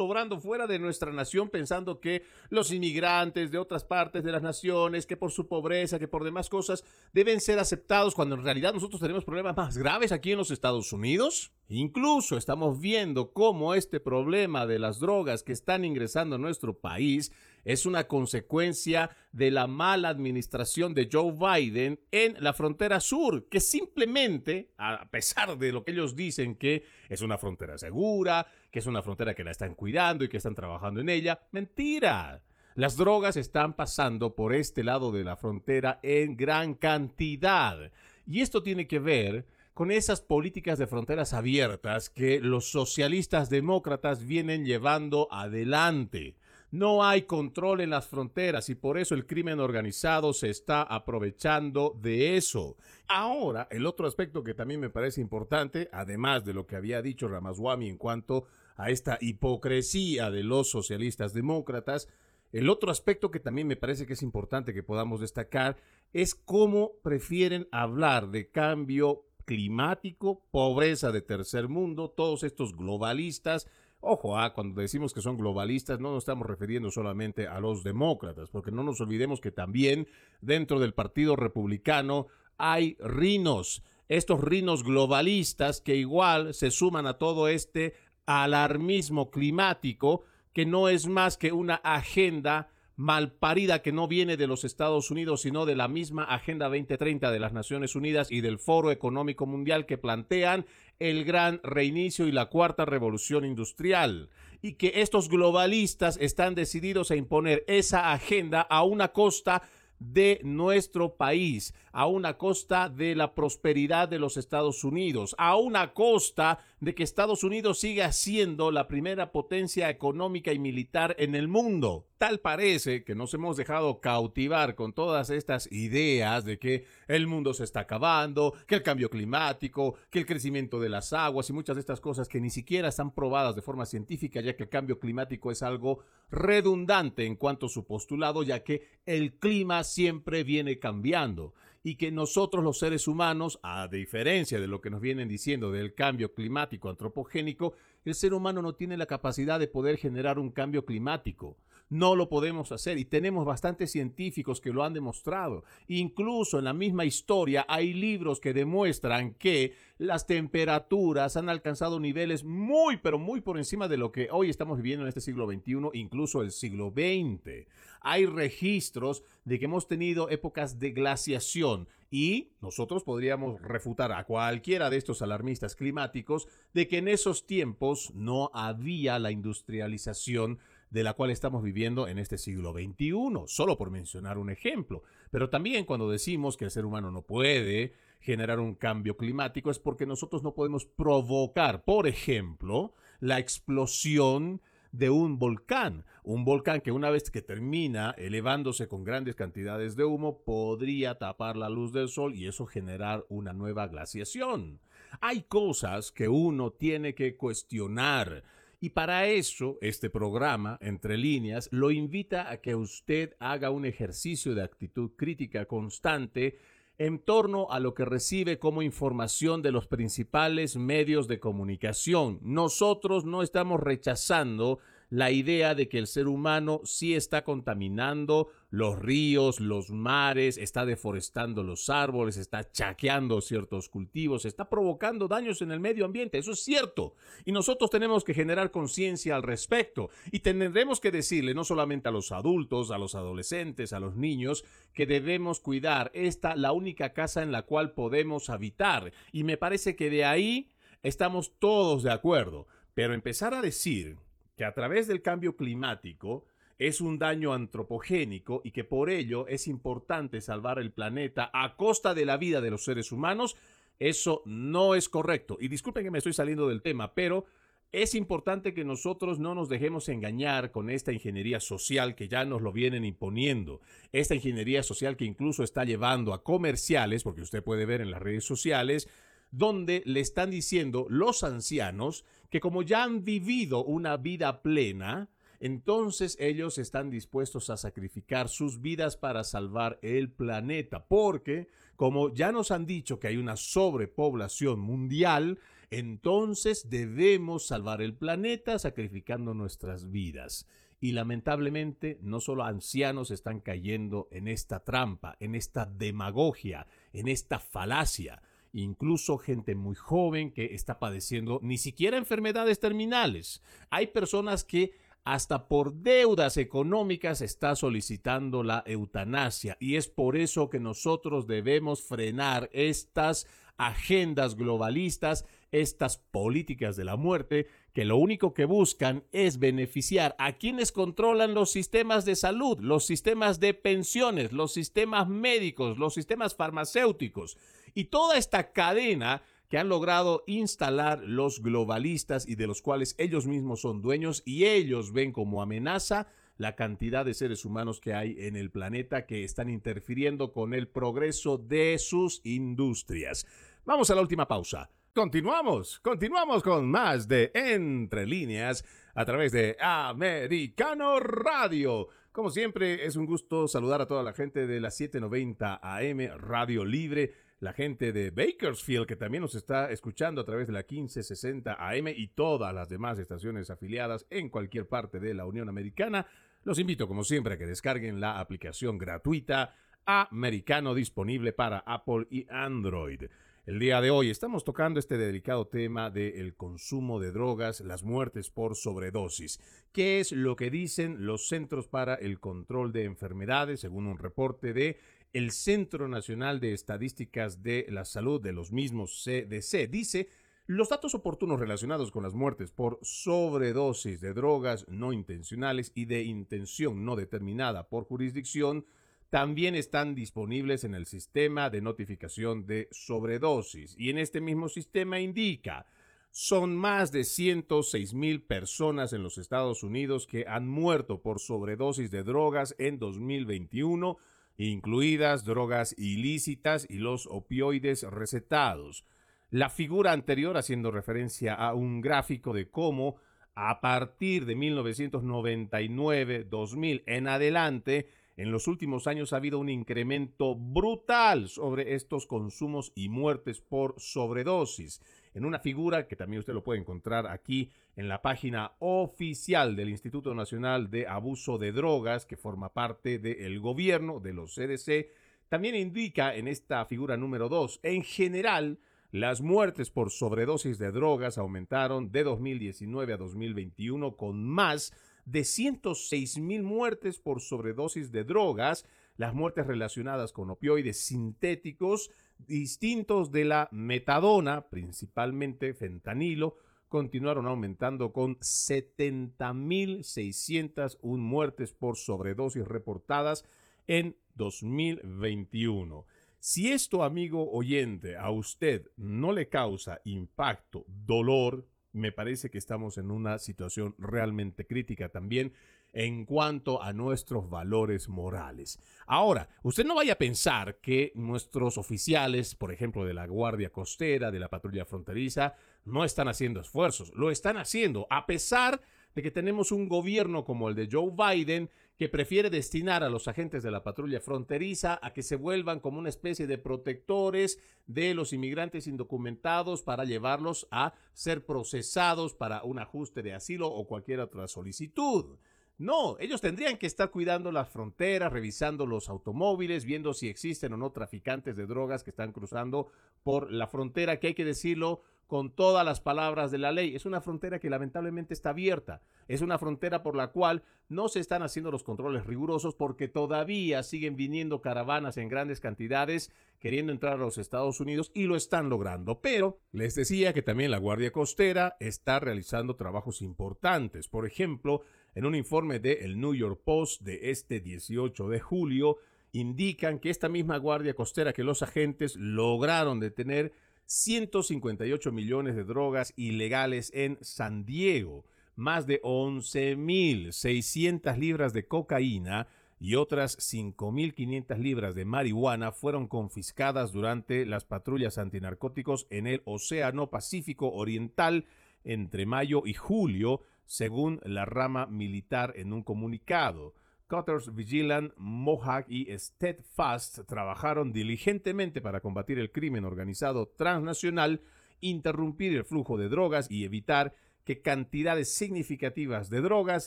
obrando 0.00 0.40
fuera 0.40 0.66
de 0.66 0.78
nuestra 0.78 1.12
nación 1.12 1.50
pensando 1.50 2.00
que 2.00 2.22
los 2.48 2.72
inmigrantes 2.72 3.50
de 3.50 3.58
otras 3.58 3.84
partes 3.84 4.24
de 4.24 4.32
las 4.32 4.40
naciones, 4.40 5.04
que 5.04 5.18
por 5.18 5.32
su 5.32 5.48
pobreza, 5.48 5.98
que 5.98 6.08
por 6.08 6.24
demás 6.24 6.48
cosas, 6.48 6.82
deben 7.12 7.42
ser 7.42 7.58
aceptados 7.58 8.14
cuando 8.14 8.36
en 8.36 8.42
realidad 8.42 8.72
nosotros 8.72 9.02
tenemos 9.02 9.24
problemas 9.24 9.54
más 9.54 9.76
graves 9.76 10.12
aquí 10.12 10.32
en 10.32 10.38
los 10.38 10.50
Estados 10.50 10.94
Unidos. 10.94 11.52
Incluso 11.68 12.38
estamos 12.38 12.80
viendo 12.80 13.32
cómo 13.34 13.74
este 13.74 14.00
problema 14.00 14.66
de 14.66 14.78
las 14.78 14.98
drogas 14.98 15.42
que 15.42 15.52
están 15.52 15.84
ingresando 15.84 16.36
a 16.36 16.38
nuestro 16.38 16.78
país 16.78 17.32
es 17.66 17.84
una 17.84 18.04
consecuencia 18.04 19.10
de 19.32 19.50
la 19.50 19.66
mala 19.66 20.08
administración 20.08 20.94
de 20.94 21.08
Joe 21.12 21.32
Biden 21.32 21.98
en 22.12 22.36
la 22.38 22.52
frontera 22.52 23.00
sur, 23.00 23.48
que 23.48 23.58
simplemente, 23.58 24.70
a 24.78 25.10
pesar 25.10 25.58
de 25.58 25.72
lo 25.72 25.82
que 25.82 25.90
ellos 25.90 26.14
dicen 26.14 26.54
que 26.54 26.84
es 27.08 27.22
una 27.22 27.38
frontera 27.38 27.76
segura, 27.76 28.46
que 28.70 28.78
es 28.78 28.86
una 28.86 29.02
frontera 29.02 29.34
que 29.34 29.42
la 29.42 29.50
están 29.50 29.74
cuidando 29.74 30.24
y 30.24 30.28
que 30.28 30.36
están 30.36 30.54
trabajando 30.54 31.00
en 31.00 31.08
ella, 31.08 31.40
mentira. 31.50 32.40
Las 32.76 32.96
drogas 32.96 33.36
están 33.36 33.74
pasando 33.74 34.36
por 34.36 34.54
este 34.54 34.84
lado 34.84 35.10
de 35.10 35.24
la 35.24 35.34
frontera 35.36 35.98
en 36.04 36.36
gran 36.36 36.74
cantidad. 36.74 37.90
Y 38.28 38.42
esto 38.42 38.62
tiene 38.62 38.86
que 38.86 39.00
ver 39.00 39.44
con 39.74 39.90
esas 39.90 40.20
políticas 40.20 40.78
de 40.78 40.86
fronteras 40.86 41.32
abiertas 41.32 42.10
que 42.10 42.38
los 42.38 42.70
socialistas 42.70 43.50
demócratas 43.50 44.24
vienen 44.24 44.64
llevando 44.64 45.26
adelante. 45.32 46.36
No 46.76 47.02
hay 47.02 47.22
control 47.22 47.80
en 47.80 47.88
las 47.88 48.06
fronteras 48.06 48.68
y 48.68 48.74
por 48.74 48.98
eso 48.98 49.14
el 49.14 49.26
crimen 49.26 49.60
organizado 49.60 50.34
se 50.34 50.50
está 50.50 50.82
aprovechando 50.82 51.98
de 52.02 52.36
eso. 52.36 52.76
Ahora, 53.08 53.66
el 53.70 53.86
otro 53.86 54.06
aspecto 54.06 54.44
que 54.44 54.52
también 54.52 54.80
me 54.80 54.90
parece 54.90 55.22
importante, 55.22 55.88
además 55.90 56.44
de 56.44 56.52
lo 56.52 56.66
que 56.66 56.76
había 56.76 57.00
dicho 57.00 57.28
Ramaswamy 57.28 57.88
en 57.88 57.96
cuanto 57.96 58.44
a 58.76 58.90
esta 58.90 59.16
hipocresía 59.22 60.30
de 60.30 60.42
los 60.42 60.70
socialistas 60.70 61.32
demócratas, 61.32 62.10
el 62.52 62.68
otro 62.68 62.90
aspecto 62.90 63.30
que 63.30 63.40
también 63.40 63.68
me 63.68 63.76
parece 63.76 64.06
que 64.06 64.12
es 64.12 64.22
importante 64.22 64.74
que 64.74 64.82
podamos 64.82 65.22
destacar 65.22 65.78
es 66.12 66.34
cómo 66.34 66.92
prefieren 67.02 67.68
hablar 67.72 68.28
de 68.28 68.50
cambio 68.50 69.24
climático, 69.46 70.42
pobreza 70.50 71.10
de 71.10 71.22
tercer 71.22 71.68
mundo, 71.68 72.10
todos 72.10 72.42
estos 72.42 72.76
globalistas 72.76 73.66
Ojo, 74.00 74.38
ah, 74.38 74.52
cuando 74.52 74.80
decimos 74.80 75.12
que 75.12 75.22
son 75.22 75.36
globalistas 75.36 75.98
no 75.98 76.12
nos 76.12 76.18
estamos 76.22 76.46
refiriendo 76.46 76.90
solamente 76.90 77.48
a 77.48 77.60
los 77.60 77.82
demócratas, 77.82 78.50
porque 78.50 78.70
no 78.70 78.82
nos 78.82 79.00
olvidemos 79.00 79.40
que 79.40 79.50
también 79.50 80.06
dentro 80.40 80.78
del 80.78 80.94
Partido 80.94 81.34
Republicano 81.34 82.26
hay 82.58 82.96
rinos, 83.00 83.82
estos 84.08 84.40
rinos 84.40 84.84
globalistas 84.84 85.80
que 85.80 85.96
igual 85.96 86.54
se 86.54 86.70
suman 86.70 87.06
a 87.06 87.18
todo 87.18 87.48
este 87.48 87.94
alarmismo 88.26 89.30
climático 89.30 90.22
que 90.52 90.66
no 90.66 90.88
es 90.88 91.06
más 91.06 91.36
que 91.36 91.52
una 91.52 91.76
agenda 91.76 92.70
malparida 92.96 93.82
que 93.82 93.92
no 93.92 94.08
viene 94.08 94.36
de 94.36 94.46
los 94.46 94.64
Estados 94.64 95.10
Unidos, 95.10 95.42
sino 95.42 95.66
de 95.66 95.76
la 95.76 95.86
misma 95.86 96.24
Agenda 96.24 96.66
2030 96.66 97.30
de 97.30 97.38
las 97.38 97.52
Naciones 97.52 97.94
Unidas 97.94 98.32
y 98.32 98.40
del 98.40 98.58
Foro 98.58 98.90
Económico 98.90 99.46
Mundial 99.46 99.84
que 99.86 99.98
plantean 99.98 100.66
el 100.98 101.24
gran 101.24 101.60
reinicio 101.62 102.26
y 102.26 102.32
la 102.32 102.46
cuarta 102.46 102.86
revolución 102.86 103.44
industrial, 103.44 104.30
y 104.62 104.72
que 104.72 105.02
estos 105.02 105.28
globalistas 105.28 106.16
están 106.20 106.54
decididos 106.54 107.10
a 107.10 107.16
imponer 107.16 107.64
esa 107.68 108.12
agenda 108.12 108.62
a 108.62 108.82
una 108.82 109.08
costa 109.08 109.62
de 109.98 110.40
nuestro 110.42 111.14
país, 111.16 111.74
a 111.92 112.06
una 112.06 112.36
costa 112.36 112.88
de 112.88 113.14
la 113.14 113.34
prosperidad 113.34 114.08
de 114.08 114.18
los 114.18 114.36
Estados 114.36 114.84
Unidos, 114.84 115.34
a 115.38 115.56
una 115.56 115.92
costa 115.94 116.58
de 116.80 116.94
que 116.94 117.02
Estados 117.02 117.44
Unidos 117.44 117.80
siga 117.80 118.12
siendo 118.12 118.70
la 118.70 118.88
primera 118.88 119.32
potencia 119.32 119.88
económica 119.88 120.52
y 120.52 120.58
militar 120.58 121.16
en 121.18 121.34
el 121.34 121.48
mundo. 121.48 122.06
Tal 122.18 122.40
parece 122.40 123.04
que 123.04 123.14
nos 123.14 123.34
hemos 123.34 123.58
dejado 123.58 124.00
cautivar 124.00 124.74
con 124.74 124.94
todas 124.94 125.28
estas 125.28 125.70
ideas 125.70 126.46
de 126.46 126.58
que 126.58 126.86
el 127.08 127.26
mundo 127.26 127.52
se 127.52 127.64
está 127.64 127.80
acabando, 127.80 128.54
que 128.66 128.74
el 128.74 128.82
cambio 128.82 129.10
climático, 129.10 129.96
que 130.08 130.20
el 130.20 130.24
crecimiento 130.24 130.80
de 130.80 130.88
las 130.88 131.12
aguas 131.12 131.50
y 131.50 131.52
muchas 131.52 131.76
de 131.76 131.80
estas 131.80 132.00
cosas 132.00 132.26
que 132.26 132.40
ni 132.40 132.48
siquiera 132.48 132.88
están 132.88 133.10
probadas 133.10 133.54
de 133.54 133.60
forma 133.60 133.84
científica, 133.84 134.40
ya 134.40 134.56
que 134.56 134.62
el 134.62 134.70
cambio 134.70 134.98
climático 134.98 135.50
es 135.50 135.62
algo 135.62 136.04
redundante 136.30 137.26
en 137.26 137.36
cuanto 137.36 137.66
a 137.66 137.68
su 137.68 137.84
postulado, 137.84 138.42
ya 138.42 138.64
que 138.64 138.88
el 139.04 139.34
clima 139.34 139.84
siempre 139.84 140.42
viene 140.42 140.78
cambiando 140.78 141.52
y 141.82 141.96
que 141.96 142.10
nosotros 142.10 142.64
los 142.64 142.78
seres 142.78 143.08
humanos, 143.08 143.60
a 143.62 143.88
diferencia 143.88 144.58
de 144.58 144.68
lo 144.68 144.80
que 144.80 144.88
nos 144.88 145.02
vienen 145.02 145.28
diciendo 145.28 145.70
del 145.70 145.92
cambio 145.92 146.32
climático 146.32 146.88
antropogénico, 146.88 147.74
el 148.06 148.14
ser 148.14 148.32
humano 148.32 148.62
no 148.62 148.74
tiene 148.74 148.96
la 148.96 149.04
capacidad 149.04 149.60
de 149.60 149.68
poder 149.68 149.98
generar 149.98 150.38
un 150.38 150.50
cambio 150.50 150.86
climático. 150.86 151.58
No 151.88 152.16
lo 152.16 152.28
podemos 152.28 152.72
hacer 152.72 152.98
y 152.98 153.04
tenemos 153.04 153.44
bastantes 153.44 153.92
científicos 153.92 154.60
que 154.60 154.72
lo 154.72 154.82
han 154.82 154.94
demostrado. 154.94 155.64
Incluso 155.88 156.58
en 156.58 156.64
la 156.64 156.72
misma 156.72 157.04
historia 157.04 157.64
hay 157.68 157.92
libros 157.94 158.40
que 158.40 158.52
demuestran 158.52 159.34
que 159.34 159.74
las 159.98 160.26
temperaturas 160.26 161.36
han 161.36 161.48
alcanzado 161.48 162.00
niveles 162.00 162.44
muy, 162.44 162.98
pero 162.98 163.18
muy 163.18 163.40
por 163.40 163.58
encima 163.58 163.88
de 163.88 163.96
lo 163.96 164.12
que 164.12 164.28
hoy 164.30 164.50
estamos 164.50 164.78
viviendo 164.78 165.04
en 165.04 165.08
este 165.08 165.20
siglo 165.20 165.46
XXI, 165.46 165.90
incluso 165.94 166.42
el 166.42 166.50
siglo 166.50 166.92
XX. 166.94 167.66
Hay 168.00 168.26
registros 168.26 169.22
de 169.44 169.58
que 169.58 169.64
hemos 169.64 169.86
tenido 169.86 170.28
épocas 170.28 170.78
de 170.78 170.90
glaciación 170.90 171.88
y 172.10 172.52
nosotros 172.60 173.02
podríamos 173.02 173.60
refutar 173.60 174.12
a 174.12 174.24
cualquiera 174.24 174.90
de 174.90 174.96
estos 174.96 175.22
alarmistas 175.22 175.74
climáticos 175.74 176.46
de 176.72 176.86
que 176.86 176.98
en 176.98 177.08
esos 177.08 177.46
tiempos 177.46 178.12
no 178.14 178.50
había 178.54 179.18
la 179.18 179.32
industrialización 179.32 180.58
de 180.90 181.02
la 181.02 181.14
cual 181.14 181.30
estamos 181.30 181.62
viviendo 181.62 182.08
en 182.08 182.18
este 182.18 182.38
siglo 182.38 182.72
XXI, 182.72 183.12
solo 183.46 183.76
por 183.76 183.90
mencionar 183.90 184.38
un 184.38 184.50
ejemplo. 184.50 185.02
Pero 185.30 185.50
también 185.50 185.84
cuando 185.84 186.10
decimos 186.10 186.56
que 186.56 186.66
el 186.66 186.70
ser 186.70 186.84
humano 186.84 187.10
no 187.10 187.22
puede 187.22 187.94
generar 188.20 188.60
un 188.60 188.74
cambio 188.74 189.16
climático 189.16 189.70
es 189.70 189.78
porque 189.78 190.06
nosotros 190.06 190.42
no 190.42 190.54
podemos 190.54 190.84
provocar, 190.84 191.84
por 191.84 192.06
ejemplo, 192.06 192.94
la 193.20 193.38
explosión 193.38 194.60
de 194.92 195.10
un 195.10 195.38
volcán. 195.38 196.04
Un 196.24 196.44
volcán 196.44 196.80
que 196.80 196.90
una 196.90 197.10
vez 197.10 197.30
que 197.30 197.42
termina 197.42 198.14
elevándose 198.18 198.88
con 198.88 199.04
grandes 199.04 199.36
cantidades 199.36 199.94
de 199.94 200.04
humo 200.04 200.42
podría 200.42 201.18
tapar 201.18 201.56
la 201.56 201.68
luz 201.68 201.92
del 201.92 202.08
sol 202.08 202.34
y 202.34 202.46
eso 202.46 202.66
generar 202.66 203.24
una 203.28 203.52
nueva 203.52 203.86
glaciación. 203.88 204.80
Hay 205.20 205.42
cosas 205.42 206.12
que 206.12 206.28
uno 206.28 206.72
tiene 206.72 207.14
que 207.14 207.36
cuestionar. 207.36 208.42
Y 208.78 208.90
para 208.90 209.26
eso, 209.26 209.78
este 209.80 210.10
programa, 210.10 210.78
entre 210.82 211.16
líneas, 211.16 211.68
lo 211.72 211.90
invita 211.90 212.50
a 212.50 212.58
que 212.58 212.74
usted 212.74 213.34
haga 213.38 213.70
un 213.70 213.86
ejercicio 213.86 214.54
de 214.54 214.62
actitud 214.62 215.12
crítica 215.16 215.64
constante 215.64 216.58
en 216.98 217.18
torno 217.18 217.70
a 217.70 217.80
lo 217.80 217.94
que 217.94 218.04
recibe 218.04 218.58
como 218.58 218.82
información 218.82 219.62
de 219.62 219.72
los 219.72 219.86
principales 219.86 220.76
medios 220.76 221.28
de 221.28 221.40
comunicación. 221.40 222.38
Nosotros 222.42 223.24
no 223.24 223.42
estamos 223.42 223.80
rechazando 223.80 224.78
la 225.08 225.30
idea 225.30 225.74
de 225.74 225.88
que 225.88 225.98
el 225.98 226.06
ser 226.06 226.26
humano 226.26 226.80
sí 226.84 227.14
está 227.14 227.44
contaminando 227.44 228.48
los 228.70 228.98
ríos, 228.98 229.60
los 229.60 229.90
mares, 229.90 230.58
está 230.58 230.84
deforestando 230.84 231.62
los 231.62 231.88
árboles, 231.88 232.36
está 232.36 232.70
chaqueando 232.70 233.40
ciertos 233.40 233.88
cultivos, 233.88 234.44
está 234.44 234.68
provocando 234.68 235.28
daños 235.28 235.62
en 235.62 235.70
el 235.70 235.80
medio 235.80 236.04
ambiente. 236.04 236.38
Eso 236.38 236.52
es 236.52 236.60
cierto. 236.60 237.14
Y 237.44 237.52
nosotros 237.52 237.90
tenemos 237.90 238.24
que 238.24 238.34
generar 238.34 238.70
conciencia 238.70 239.36
al 239.36 239.42
respecto. 239.42 240.10
Y 240.32 240.40
tendremos 240.40 241.00
que 241.00 241.12
decirle 241.12 241.54
no 241.54 241.64
solamente 241.64 242.08
a 242.08 242.12
los 242.12 242.32
adultos, 242.32 242.90
a 242.90 242.98
los 242.98 243.14
adolescentes, 243.14 243.92
a 243.92 244.00
los 244.00 244.16
niños, 244.16 244.64
que 244.92 245.06
debemos 245.06 245.60
cuidar 245.60 246.10
esta 246.14 246.56
la 246.56 246.72
única 246.72 247.12
casa 247.12 247.42
en 247.42 247.52
la 247.52 247.62
cual 247.62 247.92
podemos 247.92 248.50
habitar. 248.50 249.12
Y 249.32 249.44
me 249.44 249.56
parece 249.56 249.94
que 249.94 250.10
de 250.10 250.24
ahí 250.24 250.72
estamos 251.02 251.52
todos 251.58 252.02
de 252.02 252.10
acuerdo. 252.10 252.66
Pero 252.94 253.14
empezar 253.14 253.54
a 253.54 253.60
decir 253.60 254.16
que 254.56 254.64
a 254.64 254.72
través 254.72 255.06
del 255.06 255.22
cambio 255.22 255.56
climático 255.56 256.44
es 256.78 257.00
un 257.00 257.18
daño 257.18 257.52
antropogénico 257.52 258.60
y 258.64 258.70
que 258.70 258.84
por 258.84 259.10
ello 259.10 259.46
es 259.48 259.66
importante 259.66 260.40
salvar 260.40 260.78
el 260.78 260.92
planeta 260.92 261.50
a 261.52 261.76
costa 261.76 262.14
de 262.14 262.26
la 262.26 262.36
vida 262.36 262.60
de 262.60 262.70
los 262.70 262.84
seres 262.84 263.12
humanos, 263.12 263.56
eso 263.98 264.42
no 264.44 264.94
es 264.94 265.08
correcto. 265.08 265.56
Y 265.60 265.68
disculpen 265.68 266.04
que 266.04 266.10
me 266.10 266.18
estoy 266.18 266.34
saliendo 266.34 266.68
del 266.68 266.82
tema, 266.82 267.14
pero 267.14 267.46
es 267.92 268.14
importante 268.14 268.74
que 268.74 268.84
nosotros 268.84 269.38
no 269.38 269.54
nos 269.54 269.68
dejemos 269.68 270.08
engañar 270.08 270.70
con 270.70 270.90
esta 270.90 271.12
ingeniería 271.12 271.60
social 271.60 272.14
que 272.14 272.28
ya 272.28 272.44
nos 272.44 272.60
lo 272.60 272.72
vienen 272.72 273.04
imponiendo. 273.04 273.80
Esta 274.12 274.34
ingeniería 274.34 274.82
social 274.82 275.16
que 275.16 275.24
incluso 275.24 275.62
está 275.62 275.84
llevando 275.84 276.34
a 276.34 276.42
comerciales, 276.42 277.22
porque 277.22 277.42
usted 277.42 277.62
puede 277.62 277.86
ver 277.86 278.00
en 278.00 278.10
las 278.10 278.20
redes 278.20 278.44
sociales, 278.44 279.08
donde 279.56 280.02
le 280.04 280.20
están 280.20 280.50
diciendo 280.50 281.06
los 281.08 281.42
ancianos 281.42 282.26
que 282.50 282.60
como 282.60 282.82
ya 282.82 283.02
han 283.02 283.24
vivido 283.24 283.82
una 283.84 284.18
vida 284.18 284.62
plena, 284.62 285.30
entonces 285.60 286.36
ellos 286.38 286.76
están 286.76 287.08
dispuestos 287.08 287.70
a 287.70 287.78
sacrificar 287.78 288.50
sus 288.50 288.82
vidas 288.82 289.16
para 289.16 289.44
salvar 289.44 289.98
el 290.02 290.30
planeta, 290.30 291.06
porque 291.06 291.68
como 291.96 292.34
ya 292.34 292.52
nos 292.52 292.70
han 292.70 292.84
dicho 292.84 293.18
que 293.18 293.28
hay 293.28 293.38
una 293.38 293.56
sobrepoblación 293.56 294.78
mundial, 294.78 295.58
entonces 295.90 296.90
debemos 296.90 297.66
salvar 297.66 298.02
el 298.02 298.14
planeta 298.14 298.78
sacrificando 298.78 299.54
nuestras 299.54 300.10
vidas. 300.10 300.66
Y 301.00 301.12
lamentablemente 301.12 302.18
no 302.20 302.40
solo 302.40 302.64
ancianos 302.64 303.30
están 303.30 303.60
cayendo 303.60 304.28
en 304.30 304.48
esta 304.48 304.80
trampa, 304.80 305.36
en 305.40 305.54
esta 305.54 305.86
demagogia, 305.86 306.86
en 307.12 307.28
esta 307.28 307.58
falacia, 307.58 308.42
incluso 308.82 309.38
gente 309.38 309.74
muy 309.74 309.94
joven 309.94 310.50
que 310.50 310.74
está 310.74 310.98
padeciendo 310.98 311.60
ni 311.62 311.78
siquiera 311.78 312.18
enfermedades 312.18 312.78
terminales. 312.78 313.62
Hay 313.90 314.08
personas 314.08 314.64
que 314.64 314.92
hasta 315.24 315.66
por 315.66 315.94
deudas 315.94 316.56
económicas 316.56 317.40
está 317.40 317.74
solicitando 317.74 318.62
la 318.62 318.84
eutanasia 318.86 319.76
y 319.80 319.96
es 319.96 320.06
por 320.06 320.36
eso 320.36 320.70
que 320.70 320.78
nosotros 320.78 321.46
debemos 321.48 322.02
frenar 322.02 322.70
estas 322.72 323.48
agendas 323.76 324.56
globalistas, 324.56 325.44
estas 325.72 326.18
políticas 326.18 326.96
de 326.96 327.04
la 327.04 327.16
muerte, 327.16 327.66
que 327.92 328.04
lo 328.04 328.16
único 328.16 328.54
que 328.54 328.64
buscan 328.64 329.24
es 329.32 329.58
beneficiar 329.58 330.34
a 330.38 330.52
quienes 330.52 330.92
controlan 330.92 331.54
los 331.54 331.72
sistemas 331.72 332.24
de 332.24 332.36
salud, 332.36 332.78
los 332.80 333.04
sistemas 333.04 333.58
de 333.58 333.74
pensiones, 333.74 334.52
los 334.52 334.72
sistemas 334.72 335.28
médicos, 335.28 335.98
los 335.98 336.14
sistemas 336.14 336.54
farmacéuticos 336.54 337.58
y 337.96 338.04
toda 338.04 338.36
esta 338.36 338.72
cadena 338.72 339.42
que 339.70 339.78
han 339.78 339.88
logrado 339.88 340.44
instalar 340.46 341.22
los 341.24 341.62
globalistas 341.62 342.46
y 342.46 342.54
de 342.54 342.66
los 342.66 342.82
cuales 342.82 343.14
ellos 343.18 343.46
mismos 343.46 343.80
son 343.80 344.02
dueños 344.02 344.42
y 344.44 344.66
ellos 344.66 345.12
ven 345.12 345.32
como 345.32 345.62
amenaza 345.62 346.28
la 346.58 346.76
cantidad 346.76 347.24
de 347.24 347.32
seres 347.32 347.64
humanos 347.64 347.98
que 347.98 348.12
hay 348.12 348.36
en 348.38 348.54
el 348.54 348.70
planeta 348.70 349.26
que 349.26 349.44
están 349.44 349.70
interfiriendo 349.70 350.52
con 350.52 350.74
el 350.74 350.88
progreso 350.88 351.56
de 351.56 351.98
sus 351.98 352.42
industrias. 352.44 353.46
Vamos 353.86 354.10
a 354.10 354.14
la 354.14 354.20
última 354.20 354.46
pausa. 354.46 354.90
Continuamos, 355.14 355.98
continuamos 356.00 356.62
con 356.62 356.90
más 356.90 357.26
de 357.26 357.50
Entre 357.54 358.26
líneas 358.26 358.84
a 359.14 359.24
través 359.24 359.52
de 359.52 359.74
Americano 359.80 361.18
Radio. 361.18 362.08
Como 362.30 362.50
siempre, 362.50 363.06
es 363.06 363.16
un 363.16 363.24
gusto 363.24 363.66
saludar 363.66 364.02
a 364.02 364.06
toda 364.06 364.22
la 364.22 364.34
gente 364.34 364.66
de 364.66 364.78
la 364.78 364.90
790 364.90 365.80
AM 365.82 366.18
Radio 366.36 366.84
Libre 366.84 367.45
la 367.58 367.72
gente 367.72 368.12
de 368.12 368.30
Bakersfield, 368.30 369.06
que 369.06 369.16
también 369.16 369.42
nos 369.42 369.54
está 369.54 369.90
escuchando 369.90 370.42
a 370.42 370.44
través 370.44 370.66
de 370.66 370.74
la 370.74 370.80
1560 370.80 371.74
AM 371.74 372.08
y 372.08 372.28
todas 372.28 372.74
las 372.74 372.88
demás 372.88 373.18
estaciones 373.18 373.70
afiliadas 373.70 374.26
en 374.30 374.50
cualquier 374.50 374.86
parte 374.88 375.20
de 375.20 375.32
la 375.32 375.46
Unión 375.46 375.68
Americana. 375.68 376.26
Los 376.64 376.78
invito, 376.78 377.08
como 377.08 377.24
siempre, 377.24 377.54
a 377.54 377.58
que 377.58 377.66
descarguen 377.66 378.20
la 378.20 378.40
aplicación 378.40 378.98
gratuita 378.98 379.74
Americano 380.04 380.94
disponible 380.94 381.52
para 381.52 381.78
Apple 381.78 382.26
y 382.30 382.46
Android. 382.50 383.24
El 383.66 383.80
día 383.80 384.00
de 384.00 384.12
hoy 384.12 384.30
estamos 384.30 384.62
tocando 384.62 385.00
este 385.00 385.18
delicado 385.18 385.66
tema 385.66 386.08
del 386.08 386.54
consumo 386.54 387.18
de 387.18 387.32
drogas, 387.32 387.80
las 387.80 388.04
muertes 388.04 388.48
por 388.48 388.76
sobredosis. 388.76 389.60
¿Qué 389.90 390.20
es 390.20 390.30
lo 390.30 390.54
que 390.54 390.70
dicen 390.70 391.26
los 391.26 391.48
Centros 391.48 391.88
para 391.88 392.14
el 392.14 392.38
Control 392.38 392.92
de 392.92 393.02
Enfermedades, 393.04 393.80
según 393.80 394.06
un 394.06 394.18
reporte 394.18 394.72
de 394.72 395.00
el 395.36 395.50
Centro 395.50 396.08
Nacional 396.08 396.60
de 396.60 396.72
Estadísticas 396.72 397.62
de 397.62 397.84
la 397.90 398.06
Salud 398.06 398.40
de 398.40 398.54
los 398.54 398.72
mismos 398.72 399.22
CDC. 399.22 399.86
Dice, 399.90 400.30
los 400.64 400.88
datos 400.88 401.14
oportunos 401.14 401.60
relacionados 401.60 402.10
con 402.10 402.22
las 402.22 402.32
muertes 402.32 402.70
por 402.70 402.98
sobredosis 403.02 404.22
de 404.22 404.32
drogas 404.32 404.88
no 404.88 405.12
intencionales 405.12 405.92
y 405.94 406.06
de 406.06 406.22
intención 406.22 407.04
no 407.04 407.16
determinada 407.16 407.90
por 407.90 408.04
jurisdicción 408.04 408.86
también 409.28 409.74
están 409.74 410.14
disponibles 410.14 410.84
en 410.84 410.94
el 410.94 411.04
sistema 411.04 411.68
de 411.68 411.82
notificación 411.82 412.64
de 412.64 412.88
sobredosis. 412.90 413.94
Y 413.98 414.08
en 414.08 414.16
este 414.16 414.40
mismo 414.40 414.70
sistema 414.70 415.20
indica, 415.20 415.84
son 416.30 416.74
más 416.74 417.12
de 417.12 417.24
106 417.24 418.14
mil 418.14 418.42
personas 418.42 419.12
en 419.12 419.22
los 419.22 419.36
Estados 419.36 419.82
Unidos 419.82 420.26
que 420.26 420.46
han 420.48 420.66
muerto 420.66 421.20
por 421.20 421.40
sobredosis 421.40 422.10
de 422.10 422.22
drogas 422.22 422.74
en 422.78 422.98
2021 422.98 424.16
incluidas 424.58 425.44
drogas 425.44 425.94
ilícitas 425.98 426.86
y 426.88 426.98
los 426.98 427.26
opioides 427.26 428.02
recetados. 428.02 429.04
La 429.50 429.70
figura 429.70 430.12
anterior 430.12 430.56
haciendo 430.56 430.90
referencia 430.90 431.54
a 431.54 431.74
un 431.74 432.00
gráfico 432.00 432.52
de 432.52 432.68
cómo 432.70 433.16
a 433.54 433.80
partir 433.80 434.44
de 434.44 434.56
1999-2000 434.56 437.04
en 437.06 437.28
adelante, 437.28 438.08
en 438.36 438.50
los 438.52 438.68
últimos 438.68 439.06
años 439.06 439.32
ha 439.32 439.36
habido 439.36 439.58
un 439.58 439.70
incremento 439.70 440.54
brutal 440.54 441.48
sobre 441.48 441.94
estos 441.94 442.26
consumos 442.26 442.92
y 442.94 443.08
muertes 443.08 443.62
por 443.62 443.94
sobredosis. 443.96 445.00
En 445.36 445.44
una 445.44 445.58
figura 445.58 446.08
que 446.08 446.16
también 446.16 446.40
usted 446.40 446.54
lo 446.54 446.64
puede 446.64 446.80
encontrar 446.80 447.26
aquí 447.26 447.70
en 447.94 448.08
la 448.08 448.22
página 448.22 448.72
oficial 448.78 449.76
del 449.76 449.90
Instituto 449.90 450.34
Nacional 450.34 450.90
de 450.90 451.06
Abuso 451.06 451.58
de 451.58 451.72
Drogas, 451.72 452.24
que 452.24 452.38
forma 452.38 452.72
parte 452.72 453.18
del 453.18 453.60
gobierno 453.60 454.18
de 454.18 454.32
los 454.32 454.54
CDC. 454.54 455.10
También 455.50 455.74
indica 455.74 456.34
en 456.34 456.48
esta 456.48 456.86
figura 456.86 457.18
número 457.18 457.50
2, 457.50 457.80
en 457.82 458.02
general, 458.02 458.78
las 459.12 459.42
muertes 459.42 459.90
por 459.90 460.10
sobredosis 460.10 460.78
de 460.78 460.90
drogas 460.90 461.36
aumentaron 461.36 462.10
de 462.10 462.24
2019 462.24 463.12
a 463.12 463.16
2021 463.18 464.16
con 464.16 464.42
más 464.42 464.94
de 465.26 465.44
106 465.44 466.38
mil 466.38 466.62
muertes 466.62 467.18
por 467.18 467.42
sobredosis 467.42 468.10
de 468.10 468.24
drogas, 468.24 468.86
las 469.18 469.34
muertes 469.34 469.66
relacionadas 469.66 470.32
con 470.32 470.48
opioides 470.48 470.98
sintéticos 470.98 472.10
distintos 472.38 473.32
de 473.32 473.44
la 473.44 473.68
metadona, 473.72 474.68
principalmente 474.68 475.74
fentanilo, 475.74 476.56
continuaron 476.88 477.46
aumentando 477.46 478.12
con 478.12 478.38
70.601 478.38 481.18
muertes 481.18 481.72
por 481.72 481.96
sobredosis 481.96 482.64
reportadas 482.66 483.44
en 483.86 484.16
2021. 484.34 486.06
Si 486.38 486.70
esto, 486.70 487.02
amigo 487.02 487.50
oyente, 487.50 488.16
a 488.16 488.30
usted 488.30 488.90
no 488.96 489.32
le 489.32 489.48
causa 489.48 490.00
impacto, 490.04 490.84
dolor, 490.86 491.66
me 491.92 492.12
parece 492.12 492.50
que 492.50 492.58
estamos 492.58 492.98
en 492.98 493.10
una 493.10 493.38
situación 493.38 493.94
realmente 493.98 494.66
crítica 494.66 495.08
también 495.08 495.54
en 495.96 496.26
cuanto 496.26 496.82
a 496.82 496.92
nuestros 496.92 497.48
valores 497.48 498.10
morales. 498.10 498.78
Ahora, 499.06 499.48
usted 499.62 499.86
no 499.86 499.94
vaya 499.94 500.12
a 500.12 500.18
pensar 500.18 500.76
que 500.82 501.10
nuestros 501.14 501.78
oficiales, 501.78 502.54
por 502.54 502.70
ejemplo, 502.70 503.06
de 503.06 503.14
la 503.14 503.26
Guardia 503.26 503.70
Costera, 503.70 504.30
de 504.30 504.38
la 504.38 504.50
Patrulla 504.50 504.84
Fronteriza, 504.84 505.54
no 505.86 506.04
están 506.04 506.28
haciendo 506.28 506.60
esfuerzos. 506.60 507.14
Lo 507.14 507.30
están 507.30 507.56
haciendo 507.56 508.06
a 508.10 508.26
pesar 508.26 508.82
de 509.14 509.22
que 509.22 509.30
tenemos 509.30 509.72
un 509.72 509.88
gobierno 509.88 510.44
como 510.44 510.68
el 510.68 510.74
de 510.74 510.86
Joe 510.92 511.12
Biden 511.16 511.70
que 511.96 512.10
prefiere 512.10 512.50
destinar 512.50 513.02
a 513.02 513.08
los 513.08 513.26
agentes 513.26 513.62
de 513.62 513.70
la 513.70 513.82
patrulla 513.82 514.20
fronteriza 514.20 514.98
a 515.00 515.14
que 515.14 515.22
se 515.22 515.36
vuelvan 515.36 515.80
como 515.80 515.98
una 515.98 516.10
especie 516.10 516.46
de 516.46 516.58
protectores 516.58 517.58
de 517.86 518.12
los 518.12 518.34
inmigrantes 518.34 518.86
indocumentados 518.86 519.80
para 519.80 520.04
llevarlos 520.04 520.68
a 520.70 520.92
ser 521.14 521.46
procesados 521.46 522.34
para 522.34 522.62
un 522.64 522.78
ajuste 522.80 523.22
de 523.22 523.32
asilo 523.32 523.68
o 523.68 523.86
cualquier 523.86 524.20
otra 524.20 524.46
solicitud. 524.46 525.38
No, 525.78 526.16
ellos 526.20 526.40
tendrían 526.40 526.78
que 526.78 526.86
estar 526.86 527.10
cuidando 527.10 527.52
las 527.52 527.68
fronteras, 527.68 528.32
revisando 528.32 528.86
los 528.86 529.10
automóviles, 529.10 529.84
viendo 529.84 530.14
si 530.14 530.28
existen 530.28 530.72
o 530.72 530.78
no 530.78 530.90
traficantes 530.90 531.56
de 531.56 531.66
drogas 531.66 532.02
que 532.02 532.10
están 532.10 532.32
cruzando 532.32 532.90
por 533.22 533.52
la 533.52 533.66
frontera, 533.66 534.18
que 534.18 534.28
hay 534.28 534.34
que 534.34 534.46
decirlo 534.46 535.02
con 535.26 535.50
todas 535.50 535.84
las 535.84 536.00
palabras 536.00 536.50
de 536.50 536.58
la 536.58 536.72
ley. 536.72 536.94
Es 536.94 537.04
una 537.04 537.20
frontera 537.20 537.58
que 537.58 537.68
lamentablemente 537.68 538.32
está 538.32 538.50
abierta. 538.50 539.02
Es 539.28 539.42
una 539.42 539.58
frontera 539.58 540.02
por 540.02 540.14
la 540.14 540.28
cual 540.28 540.62
no 540.88 541.08
se 541.08 541.20
están 541.20 541.42
haciendo 541.42 541.70
los 541.70 541.82
controles 541.82 542.26
rigurosos 542.26 542.74
porque 542.74 543.08
todavía 543.08 543.82
siguen 543.82 544.16
viniendo 544.16 544.62
caravanas 544.62 545.16
en 545.16 545.28
grandes 545.28 545.60
cantidades 545.60 546.32
queriendo 546.60 546.92
entrar 546.92 547.14
a 547.14 547.16
los 547.18 547.38
Estados 547.38 547.80
Unidos 547.80 548.12
y 548.14 548.24
lo 548.24 548.36
están 548.36 548.70
logrando. 548.70 549.20
Pero 549.20 549.58
les 549.72 549.94
decía 549.94 550.32
que 550.32 550.42
también 550.42 550.70
la 550.70 550.78
Guardia 550.78 551.12
Costera 551.12 551.76
está 551.80 552.20
realizando 552.20 552.76
trabajos 552.76 553.20
importantes. 553.20 554.08
Por 554.08 554.26
ejemplo, 554.26 554.82
en 555.16 555.26
un 555.26 555.34
informe 555.34 555.80
de 555.80 556.04
el 556.04 556.20
New 556.20 556.34
York 556.34 556.60
Post 556.62 557.00
de 557.00 557.30
este 557.30 557.58
18 557.60 558.28
de 558.28 558.38
julio, 558.38 558.98
indican 559.32 559.98
que 559.98 560.10
esta 560.10 560.28
misma 560.28 560.58
Guardia 560.58 560.92
Costera 560.94 561.32
que 561.32 561.42
los 561.42 561.62
agentes 561.62 562.16
lograron 562.16 563.00
detener 563.00 563.54
158 563.86 565.12
millones 565.12 565.56
de 565.56 565.64
drogas 565.64 566.12
ilegales 566.16 566.92
en 566.94 567.16
San 567.22 567.64
Diego, 567.64 568.26
más 568.56 568.86
de 568.86 569.00
11.600 569.00 571.16
libras 571.16 571.54
de 571.54 571.66
cocaína 571.66 572.46
y 572.78 572.96
otras 572.96 573.38
5.500 573.38 574.58
libras 574.58 574.94
de 574.94 575.06
marihuana 575.06 575.72
fueron 575.72 576.08
confiscadas 576.08 576.92
durante 576.92 577.46
las 577.46 577.64
patrullas 577.64 578.18
antinarcóticos 578.18 579.06
en 579.08 579.26
el 579.26 579.40
Océano 579.46 580.10
Pacífico 580.10 580.72
Oriental 580.72 581.46
entre 581.84 582.26
mayo 582.26 582.64
y 582.66 582.74
julio, 582.74 583.40
según 583.66 584.20
la 584.24 584.44
rama 584.44 584.86
militar 584.86 585.52
en 585.56 585.72
un 585.72 585.82
comunicado. 585.82 586.74
Cutters 587.08 587.54
Vigilant, 587.54 588.12
Mohawk 588.16 588.86
y 588.88 589.06
Steadfast 589.16 590.20
trabajaron 590.26 590.92
diligentemente 590.92 591.80
para 591.80 592.00
combatir 592.00 592.38
el 592.38 592.50
crimen 592.50 592.84
organizado 592.84 593.46
transnacional, 593.46 594.40
interrumpir 594.80 595.54
el 595.54 595.64
flujo 595.64 595.96
de 595.96 596.08
drogas 596.08 596.50
y 596.50 596.64
evitar 596.64 597.14
que 597.44 597.62
cantidades 597.62 598.34
significativas 598.34 599.30
de 599.30 599.40
drogas 599.40 599.86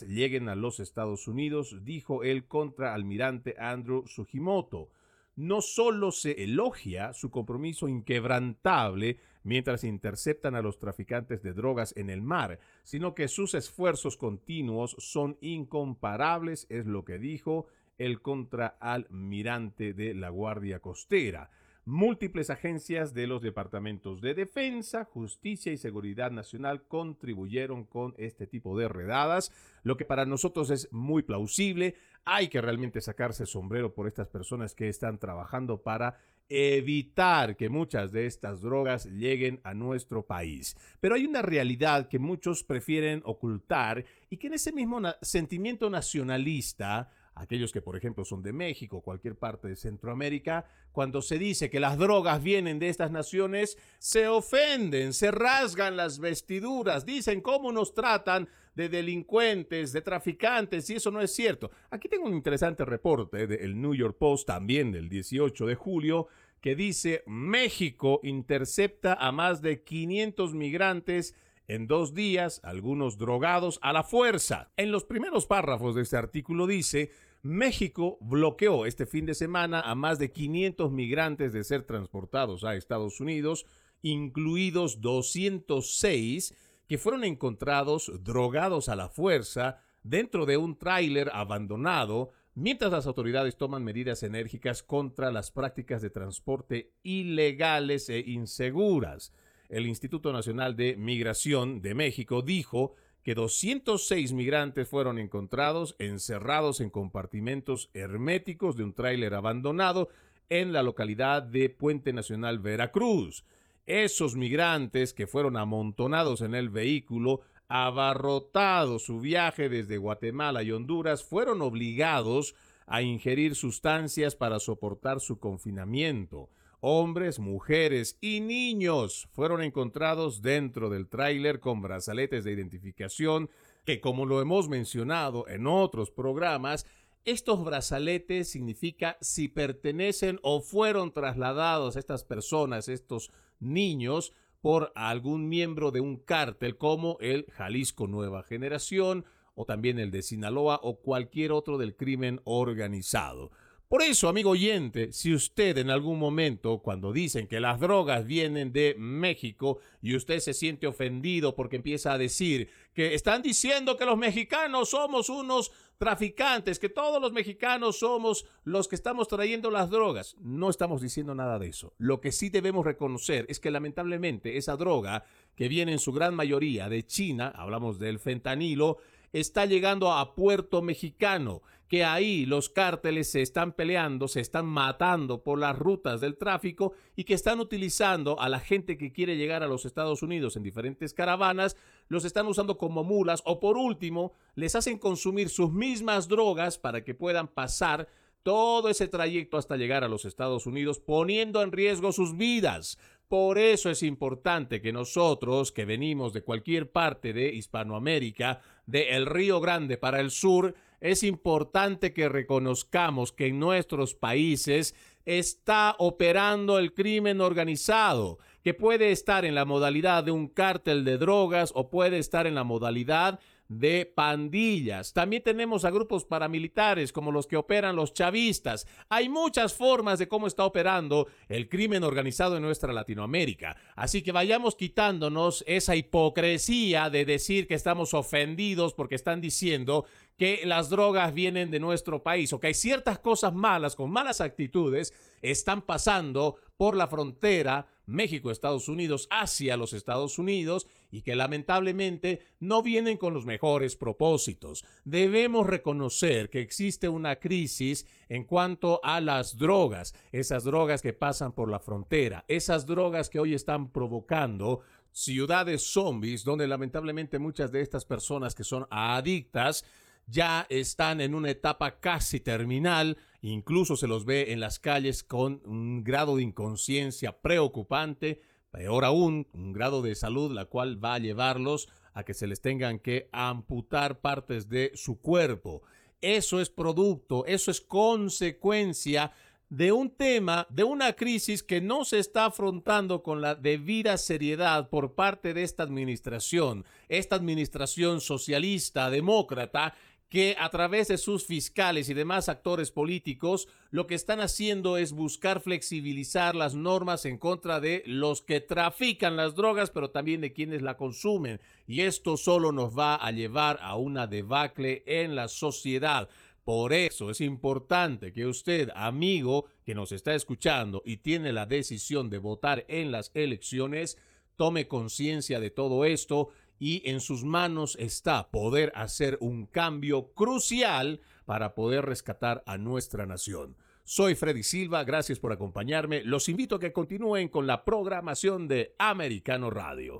lleguen 0.00 0.48
a 0.48 0.54
los 0.54 0.80
Estados 0.80 1.28
Unidos, 1.28 1.76
dijo 1.84 2.24
el 2.24 2.46
contraalmirante 2.46 3.54
Andrew 3.58 4.06
Sugimoto. 4.06 4.88
No 5.36 5.60
solo 5.60 6.10
se 6.10 6.42
elogia 6.42 7.12
su 7.12 7.30
compromiso 7.30 7.86
inquebrantable 7.86 9.18
mientras 9.42 9.84
interceptan 9.84 10.54
a 10.54 10.62
los 10.62 10.78
traficantes 10.78 11.42
de 11.42 11.52
drogas 11.52 11.94
en 11.96 12.10
el 12.10 12.22
mar, 12.22 12.58
sino 12.82 13.14
que 13.14 13.28
sus 13.28 13.54
esfuerzos 13.54 14.16
continuos 14.16 14.96
son 14.98 15.36
incomparables, 15.40 16.66
es 16.68 16.86
lo 16.86 17.04
que 17.04 17.18
dijo 17.18 17.66
el 17.98 18.22
contraalmirante 18.22 19.92
de 19.92 20.14
la 20.14 20.30
Guardia 20.30 20.80
Costera. 20.80 21.50
Múltiples 21.84 22.50
agencias 22.50 23.14
de 23.14 23.26
los 23.26 23.42
departamentos 23.42 24.20
de 24.20 24.34
defensa, 24.34 25.04
justicia 25.04 25.72
y 25.72 25.76
seguridad 25.76 26.30
nacional 26.30 26.82
contribuyeron 26.86 27.84
con 27.84 28.14
este 28.16 28.46
tipo 28.46 28.78
de 28.78 28.88
redadas, 28.88 29.50
lo 29.82 29.96
que 29.96 30.04
para 30.04 30.24
nosotros 30.24 30.70
es 30.70 30.92
muy 30.92 31.22
plausible. 31.22 31.96
Hay 32.24 32.48
que 32.48 32.60
realmente 32.60 33.00
sacarse 33.00 33.44
sombrero 33.44 33.94
por 33.94 34.06
estas 34.06 34.28
personas 34.28 34.74
que 34.74 34.88
están 34.88 35.18
trabajando 35.18 35.82
para 35.82 36.18
evitar 36.50 37.56
que 37.56 37.68
muchas 37.68 38.10
de 38.10 38.26
estas 38.26 38.60
drogas 38.60 39.06
lleguen 39.06 39.60
a 39.62 39.72
nuestro 39.72 40.26
país. 40.26 40.76
Pero 41.00 41.14
hay 41.14 41.24
una 41.24 41.42
realidad 41.42 42.08
que 42.08 42.18
muchos 42.18 42.64
prefieren 42.64 43.22
ocultar 43.24 44.04
y 44.28 44.36
que 44.36 44.48
en 44.48 44.54
ese 44.54 44.72
mismo 44.72 45.00
sentimiento 45.22 45.88
nacionalista, 45.88 47.08
aquellos 47.36 47.72
que 47.72 47.80
por 47.80 47.96
ejemplo 47.96 48.24
son 48.24 48.42
de 48.42 48.52
México 48.52 49.00
cualquier 49.00 49.36
parte 49.36 49.68
de 49.68 49.76
Centroamérica, 49.76 50.66
cuando 50.90 51.22
se 51.22 51.38
dice 51.38 51.70
que 51.70 51.78
las 51.78 51.96
drogas 51.96 52.42
vienen 52.42 52.80
de 52.80 52.88
estas 52.88 53.12
naciones, 53.12 53.78
se 54.00 54.26
ofenden, 54.26 55.12
se 55.12 55.30
rasgan 55.30 55.96
las 55.96 56.18
vestiduras, 56.18 57.06
dicen 57.06 57.40
cómo 57.40 57.70
nos 57.70 57.94
tratan 57.94 58.48
de 58.74 58.88
delincuentes, 58.88 59.92
de 59.92 60.00
traficantes, 60.00 60.88
y 60.90 60.94
eso 60.94 61.10
no 61.10 61.20
es 61.20 61.32
cierto. 61.32 61.70
Aquí 61.90 62.08
tengo 62.08 62.26
un 62.26 62.34
interesante 62.34 62.84
reporte 62.84 63.46
del 63.46 63.80
New 63.80 63.94
York 63.94 64.16
Post, 64.18 64.46
también 64.46 64.92
del 64.92 65.08
18 65.08 65.66
de 65.66 65.74
julio, 65.74 66.28
que 66.60 66.76
dice 66.76 67.22
México 67.26 68.20
intercepta 68.22 69.14
a 69.14 69.32
más 69.32 69.62
de 69.62 69.82
500 69.82 70.54
migrantes 70.54 71.34
en 71.66 71.86
dos 71.86 72.14
días, 72.14 72.60
algunos 72.64 73.16
drogados 73.16 73.78
a 73.82 73.92
la 73.92 74.02
fuerza. 74.02 74.72
En 74.76 74.90
los 74.90 75.04
primeros 75.04 75.46
párrafos 75.46 75.94
de 75.94 76.02
este 76.02 76.16
artículo 76.16 76.66
dice, 76.66 77.12
México 77.42 78.18
bloqueó 78.20 78.86
este 78.86 79.06
fin 79.06 79.24
de 79.24 79.34
semana 79.34 79.80
a 79.80 79.94
más 79.94 80.18
de 80.18 80.32
500 80.32 80.90
migrantes 80.90 81.52
de 81.52 81.64
ser 81.64 81.84
transportados 81.84 82.64
a 82.64 82.74
Estados 82.74 83.20
Unidos, 83.20 83.66
incluidos 84.02 85.00
206 85.00 86.56
que 86.88 86.98
fueron 86.98 87.22
encontrados 87.22 88.10
drogados 88.24 88.88
a 88.88 88.96
la 88.96 89.08
fuerza 89.08 89.78
dentro 90.02 90.46
de 90.46 90.56
un 90.56 90.76
tráiler 90.76 91.30
abandonado 91.32 92.32
mientras 92.54 92.92
las 92.92 93.06
autoridades 93.06 93.56
toman 93.56 93.84
medidas 93.84 94.22
enérgicas 94.22 94.82
contra 94.82 95.30
las 95.30 95.50
prácticas 95.50 96.02
de 96.02 96.10
transporte 96.10 96.92
ilegales 97.02 98.08
e 98.08 98.20
inseguras. 98.20 99.32
El 99.68 99.86
Instituto 99.86 100.32
Nacional 100.32 100.76
de 100.76 100.96
Migración 100.96 101.80
de 101.80 101.94
México 101.94 102.42
dijo 102.42 102.94
que 103.22 103.34
206 103.34 104.32
migrantes 104.32 104.88
fueron 104.88 105.18
encontrados 105.18 105.94
encerrados 105.98 106.80
en 106.80 106.90
compartimentos 106.90 107.90
herméticos 107.94 108.76
de 108.76 108.84
un 108.84 108.94
tráiler 108.94 109.34
abandonado 109.34 110.08
en 110.48 110.72
la 110.72 110.82
localidad 110.82 111.42
de 111.42 111.70
Puente 111.70 112.12
Nacional 112.12 112.58
Veracruz. 112.58 113.44
Esos 113.86 114.36
migrantes 114.36 115.14
que 115.14 115.26
fueron 115.26 115.56
amontonados 115.56 116.40
en 116.40 116.54
el 116.54 116.70
vehículo, 116.70 117.40
abarrotado 117.70 118.98
su 118.98 119.20
viaje 119.20 119.68
desde 119.68 119.96
Guatemala 119.96 120.64
y 120.64 120.72
Honduras, 120.72 121.22
fueron 121.22 121.62
obligados 121.62 122.56
a 122.86 123.00
ingerir 123.00 123.54
sustancias 123.54 124.34
para 124.34 124.58
soportar 124.58 125.20
su 125.20 125.38
confinamiento. 125.38 126.50
Hombres, 126.80 127.38
mujeres 127.38 128.18
y 128.20 128.40
niños 128.40 129.28
fueron 129.32 129.62
encontrados 129.62 130.42
dentro 130.42 130.90
del 130.90 131.08
tráiler 131.08 131.60
con 131.60 131.80
brazaletes 131.80 132.42
de 132.42 132.52
identificación 132.52 133.48
que, 133.84 134.00
como 134.00 134.26
lo 134.26 134.42
hemos 134.42 134.68
mencionado 134.68 135.46
en 135.46 135.68
otros 135.68 136.10
programas, 136.10 136.86
estos 137.24 137.64
brazaletes 137.64 138.50
significa 138.50 139.16
si 139.20 139.46
pertenecen 139.46 140.40
o 140.42 140.60
fueron 140.60 141.12
trasladados 141.12 141.94
estas 141.94 142.24
personas, 142.24 142.88
estos 142.88 143.30
niños 143.60 144.32
por 144.60 144.92
algún 144.94 145.48
miembro 145.48 145.90
de 145.90 146.00
un 146.00 146.16
cártel 146.16 146.76
como 146.76 147.16
el 147.20 147.46
Jalisco 147.52 148.06
Nueva 148.06 148.42
Generación 148.42 149.24
o 149.54 149.64
también 149.64 149.98
el 149.98 150.10
de 150.10 150.22
Sinaloa 150.22 150.80
o 150.82 151.00
cualquier 151.00 151.52
otro 151.52 151.78
del 151.78 151.96
crimen 151.96 152.40
organizado. 152.44 153.50
Por 153.90 154.02
eso, 154.02 154.28
amigo 154.28 154.50
oyente, 154.50 155.12
si 155.12 155.34
usted 155.34 155.76
en 155.78 155.90
algún 155.90 156.16
momento, 156.16 156.78
cuando 156.78 157.12
dicen 157.12 157.48
que 157.48 157.58
las 157.58 157.80
drogas 157.80 158.24
vienen 158.24 158.72
de 158.72 158.94
México 158.96 159.80
y 160.00 160.14
usted 160.14 160.38
se 160.38 160.54
siente 160.54 160.86
ofendido 160.86 161.56
porque 161.56 161.74
empieza 161.74 162.12
a 162.12 162.18
decir 162.18 162.70
que 162.94 163.14
están 163.14 163.42
diciendo 163.42 163.96
que 163.96 164.04
los 164.04 164.16
mexicanos 164.16 164.90
somos 164.90 165.28
unos 165.28 165.72
traficantes, 165.98 166.78
que 166.78 166.88
todos 166.88 167.20
los 167.20 167.32
mexicanos 167.32 167.98
somos 167.98 168.46
los 168.62 168.86
que 168.86 168.94
estamos 168.94 169.26
trayendo 169.26 169.72
las 169.72 169.90
drogas, 169.90 170.36
no 170.38 170.70
estamos 170.70 171.02
diciendo 171.02 171.34
nada 171.34 171.58
de 171.58 171.66
eso. 171.66 171.92
Lo 171.98 172.20
que 172.20 172.30
sí 172.30 172.48
debemos 172.48 172.86
reconocer 172.86 173.44
es 173.48 173.58
que 173.58 173.72
lamentablemente 173.72 174.56
esa 174.56 174.76
droga, 174.76 175.24
que 175.56 175.66
viene 175.66 175.90
en 175.90 175.98
su 175.98 176.12
gran 176.12 176.36
mayoría 176.36 176.88
de 176.88 177.04
China, 177.04 177.52
hablamos 177.56 177.98
del 177.98 178.20
fentanilo, 178.20 178.98
está 179.32 179.66
llegando 179.66 180.12
a 180.12 180.34
Puerto 180.36 180.80
Mexicano, 180.80 181.62
que 181.90 182.04
ahí 182.04 182.46
los 182.46 182.68
cárteles 182.68 183.32
se 183.32 183.42
están 183.42 183.72
peleando, 183.72 184.28
se 184.28 184.38
están 184.38 184.64
matando 184.64 185.42
por 185.42 185.58
las 185.58 185.76
rutas 185.76 186.20
del 186.20 186.36
tráfico 186.36 186.92
y 187.16 187.24
que 187.24 187.34
están 187.34 187.58
utilizando 187.58 188.38
a 188.40 188.48
la 188.48 188.60
gente 188.60 188.96
que 188.96 189.12
quiere 189.12 189.36
llegar 189.36 189.64
a 189.64 189.66
los 189.66 189.84
Estados 189.84 190.22
Unidos 190.22 190.54
en 190.54 190.62
diferentes 190.62 191.12
caravanas, 191.12 191.76
los 192.06 192.24
están 192.24 192.46
usando 192.46 192.78
como 192.78 193.02
mulas 193.02 193.42
o 193.44 193.58
por 193.58 193.76
último 193.76 194.34
les 194.54 194.76
hacen 194.76 194.98
consumir 194.98 195.48
sus 195.48 195.72
mismas 195.72 196.28
drogas 196.28 196.78
para 196.78 197.02
que 197.02 197.16
puedan 197.16 197.48
pasar 197.48 198.06
todo 198.44 198.88
ese 198.88 199.08
trayecto 199.08 199.58
hasta 199.58 199.76
llegar 199.76 200.04
a 200.04 200.08
los 200.08 200.24
Estados 200.24 200.66
Unidos 200.66 201.00
poniendo 201.00 201.60
en 201.60 201.72
riesgo 201.72 202.12
sus 202.12 202.36
vidas. 202.36 202.98
Por 203.26 203.58
eso 203.58 203.90
es 203.90 204.04
importante 204.04 204.80
que 204.80 204.92
nosotros, 204.92 205.72
que 205.72 205.84
venimos 205.84 206.32
de 206.32 206.42
cualquier 206.42 206.92
parte 206.92 207.32
de 207.32 207.52
Hispanoamérica, 207.52 208.60
de 208.86 209.10
el 209.10 209.26
Río 209.26 209.60
Grande 209.60 209.98
para 209.98 210.20
el 210.20 210.30
sur, 210.30 210.74
es 211.00 211.22
importante 211.22 212.12
que 212.12 212.28
reconozcamos 212.28 213.32
que 213.32 213.48
en 213.48 213.58
nuestros 213.58 214.14
países 214.14 214.94
está 215.24 215.94
operando 215.98 216.78
el 216.78 216.92
crimen 216.92 217.40
organizado, 217.40 218.38
que 218.62 218.74
puede 218.74 219.12
estar 219.12 219.44
en 219.44 219.54
la 219.54 219.64
modalidad 219.64 220.24
de 220.24 220.30
un 220.30 220.48
cártel 220.48 221.04
de 221.04 221.18
drogas 221.18 221.72
o 221.74 221.90
puede 221.90 222.18
estar 222.18 222.46
en 222.46 222.54
la 222.54 222.64
modalidad 222.64 223.40
de 223.70 224.04
pandillas. 224.04 225.12
También 225.12 225.44
tenemos 225.44 225.84
a 225.84 225.92
grupos 225.92 226.24
paramilitares 226.24 227.12
como 227.12 227.30
los 227.30 227.46
que 227.46 227.56
operan 227.56 227.94
los 227.94 228.12
chavistas. 228.12 228.88
Hay 229.08 229.28
muchas 229.28 229.74
formas 229.74 230.18
de 230.18 230.26
cómo 230.26 230.48
está 230.48 230.64
operando 230.64 231.28
el 231.48 231.68
crimen 231.68 232.02
organizado 232.02 232.56
en 232.56 232.64
nuestra 232.64 232.92
Latinoamérica. 232.92 233.76
Así 233.94 234.22
que 234.22 234.32
vayamos 234.32 234.74
quitándonos 234.74 235.62
esa 235.68 235.94
hipocresía 235.94 237.10
de 237.10 237.24
decir 237.24 237.68
que 237.68 237.74
estamos 237.74 238.12
ofendidos 238.12 238.92
porque 238.92 239.14
están 239.14 239.40
diciendo 239.40 240.04
que 240.36 240.62
las 240.64 240.90
drogas 240.90 241.32
vienen 241.32 241.70
de 241.70 241.78
nuestro 241.78 242.24
país 242.24 242.52
o 242.52 242.58
que 242.58 242.68
hay 242.68 242.74
ciertas 242.74 243.20
cosas 243.20 243.54
malas 243.54 243.94
con 243.94 244.10
malas 244.10 244.40
actitudes 244.40 245.14
están 245.42 245.82
pasando 245.82 246.56
por 246.76 246.96
la 246.96 247.06
frontera 247.06 247.86
México-Estados 248.06 248.88
Unidos 248.88 249.28
hacia 249.30 249.76
los 249.76 249.92
Estados 249.92 250.38
Unidos 250.38 250.88
y 251.10 251.22
que 251.22 251.36
lamentablemente 251.36 252.40
no 252.58 252.82
vienen 252.82 253.16
con 253.16 253.34
los 253.34 253.46
mejores 253.46 253.96
propósitos. 253.96 254.84
Debemos 255.04 255.66
reconocer 255.66 256.50
que 256.50 256.60
existe 256.60 257.08
una 257.08 257.36
crisis 257.36 258.06
en 258.28 258.44
cuanto 258.44 259.00
a 259.02 259.20
las 259.20 259.56
drogas, 259.56 260.14
esas 260.32 260.64
drogas 260.64 261.02
que 261.02 261.12
pasan 261.12 261.52
por 261.52 261.70
la 261.70 261.80
frontera, 261.80 262.44
esas 262.48 262.86
drogas 262.86 263.28
que 263.28 263.40
hoy 263.40 263.54
están 263.54 263.90
provocando 263.90 264.80
ciudades 265.12 265.82
zombies 265.82 266.44
donde 266.44 266.68
lamentablemente 266.68 267.38
muchas 267.38 267.72
de 267.72 267.80
estas 267.80 268.04
personas 268.04 268.54
que 268.54 268.64
son 268.64 268.86
adictas 268.90 269.84
ya 270.26 270.66
están 270.68 271.20
en 271.20 271.34
una 271.34 271.50
etapa 271.50 271.98
casi 271.98 272.38
terminal, 272.40 273.18
incluso 273.42 273.96
se 273.96 274.06
los 274.06 274.24
ve 274.24 274.52
en 274.52 274.60
las 274.60 274.78
calles 274.78 275.24
con 275.24 275.60
un 275.64 276.04
grado 276.04 276.36
de 276.36 276.44
inconsciencia 276.44 277.40
preocupante, 277.40 278.40
Peor 278.70 279.04
aún, 279.04 279.48
un 279.52 279.72
grado 279.72 280.02
de 280.02 280.14
salud 280.14 280.52
la 280.52 280.64
cual 280.64 281.02
va 281.02 281.14
a 281.14 281.18
llevarlos 281.18 281.88
a 282.12 282.24
que 282.24 282.34
se 282.34 282.46
les 282.46 282.60
tengan 282.60 282.98
que 282.98 283.28
amputar 283.32 284.20
partes 284.20 284.68
de 284.68 284.92
su 284.94 285.20
cuerpo. 285.20 285.82
Eso 286.20 286.60
es 286.60 286.70
producto, 286.70 287.46
eso 287.46 287.70
es 287.70 287.80
consecuencia 287.80 289.32
de 289.70 289.92
un 289.92 290.10
tema, 290.10 290.66
de 290.68 290.82
una 290.82 291.12
crisis 291.12 291.62
que 291.62 291.80
no 291.80 292.04
se 292.04 292.18
está 292.18 292.46
afrontando 292.46 293.22
con 293.22 293.40
la 293.40 293.54
debida 293.54 294.18
seriedad 294.18 294.90
por 294.90 295.14
parte 295.14 295.54
de 295.54 295.62
esta 295.62 295.84
administración, 295.84 296.84
esta 297.08 297.36
administración 297.36 298.20
socialista, 298.20 299.10
demócrata, 299.10 299.94
que 300.30 300.56
a 300.60 300.70
través 300.70 301.08
de 301.08 301.18
sus 301.18 301.44
fiscales 301.44 302.08
y 302.08 302.14
demás 302.14 302.48
actores 302.48 302.92
políticos 302.92 303.66
lo 303.90 304.06
que 304.06 304.14
están 304.14 304.40
haciendo 304.40 304.96
es 304.96 305.12
buscar 305.12 305.60
flexibilizar 305.60 306.54
las 306.54 306.76
normas 306.76 307.24
en 307.24 307.36
contra 307.36 307.80
de 307.80 308.04
los 308.06 308.40
que 308.40 308.60
trafican 308.60 309.36
las 309.36 309.56
drogas, 309.56 309.90
pero 309.90 310.10
también 310.10 310.40
de 310.40 310.52
quienes 310.52 310.82
la 310.82 310.96
consumen. 310.96 311.60
Y 311.88 312.02
esto 312.02 312.36
solo 312.36 312.70
nos 312.70 312.96
va 312.96 313.16
a 313.16 313.32
llevar 313.32 313.80
a 313.82 313.96
una 313.96 314.28
debacle 314.28 315.02
en 315.04 315.34
la 315.34 315.48
sociedad. 315.48 316.28
Por 316.62 316.92
eso 316.92 317.30
es 317.30 317.40
importante 317.40 318.32
que 318.32 318.46
usted, 318.46 318.90
amigo 318.94 319.66
que 319.84 319.96
nos 319.96 320.12
está 320.12 320.36
escuchando 320.36 321.02
y 321.04 321.16
tiene 321.16 321.52
la 321.52 321.66
decisión 321.66 322.30
de 322.30 322.38
votar 322.38 322.84
en 322.86 323.10
las 323.10 323.32
elecciones, 323.34 324.16
tome 324.54 324.86
conciencia 324.86 325.58
de 325.58 325.70
todo 325.70 326.04
esto 326.04 326.50
y 326.80 327.08
en 327.08 327.20
sus 327.20 327.44
manos 327.44 327.96
está 328.00 328.50
poder 328.50 328.90
hacer 328.96 329.38
un 329.40 329.66
cambio 329.66 330.32
crucial 330.32 331.20
para 331.44 331.74
poder 331.76 332.06
rescatar 332.06 332.64
a 332.66 332.78
nuestra 332.78 333.26
nación. 333.26 333.76
Soy 334.02 334.34
Freddy 334.34 334.64
Silva, 334.64 335.04
gracias 335.04 335.38
por 335.38 335.52
acompañarme. 335.52 336.24
Los 336.24 336.48
invito 336.48 336.74
a 336.74 336.80
que 336.80 336.92
continúen 336.92 337.48
con 337.48 337.68
la 337.68 337.84
programación 337.84 338.66
de 338.66 338.96
Americano 338.98 339.70
Radio. 339.70 340.18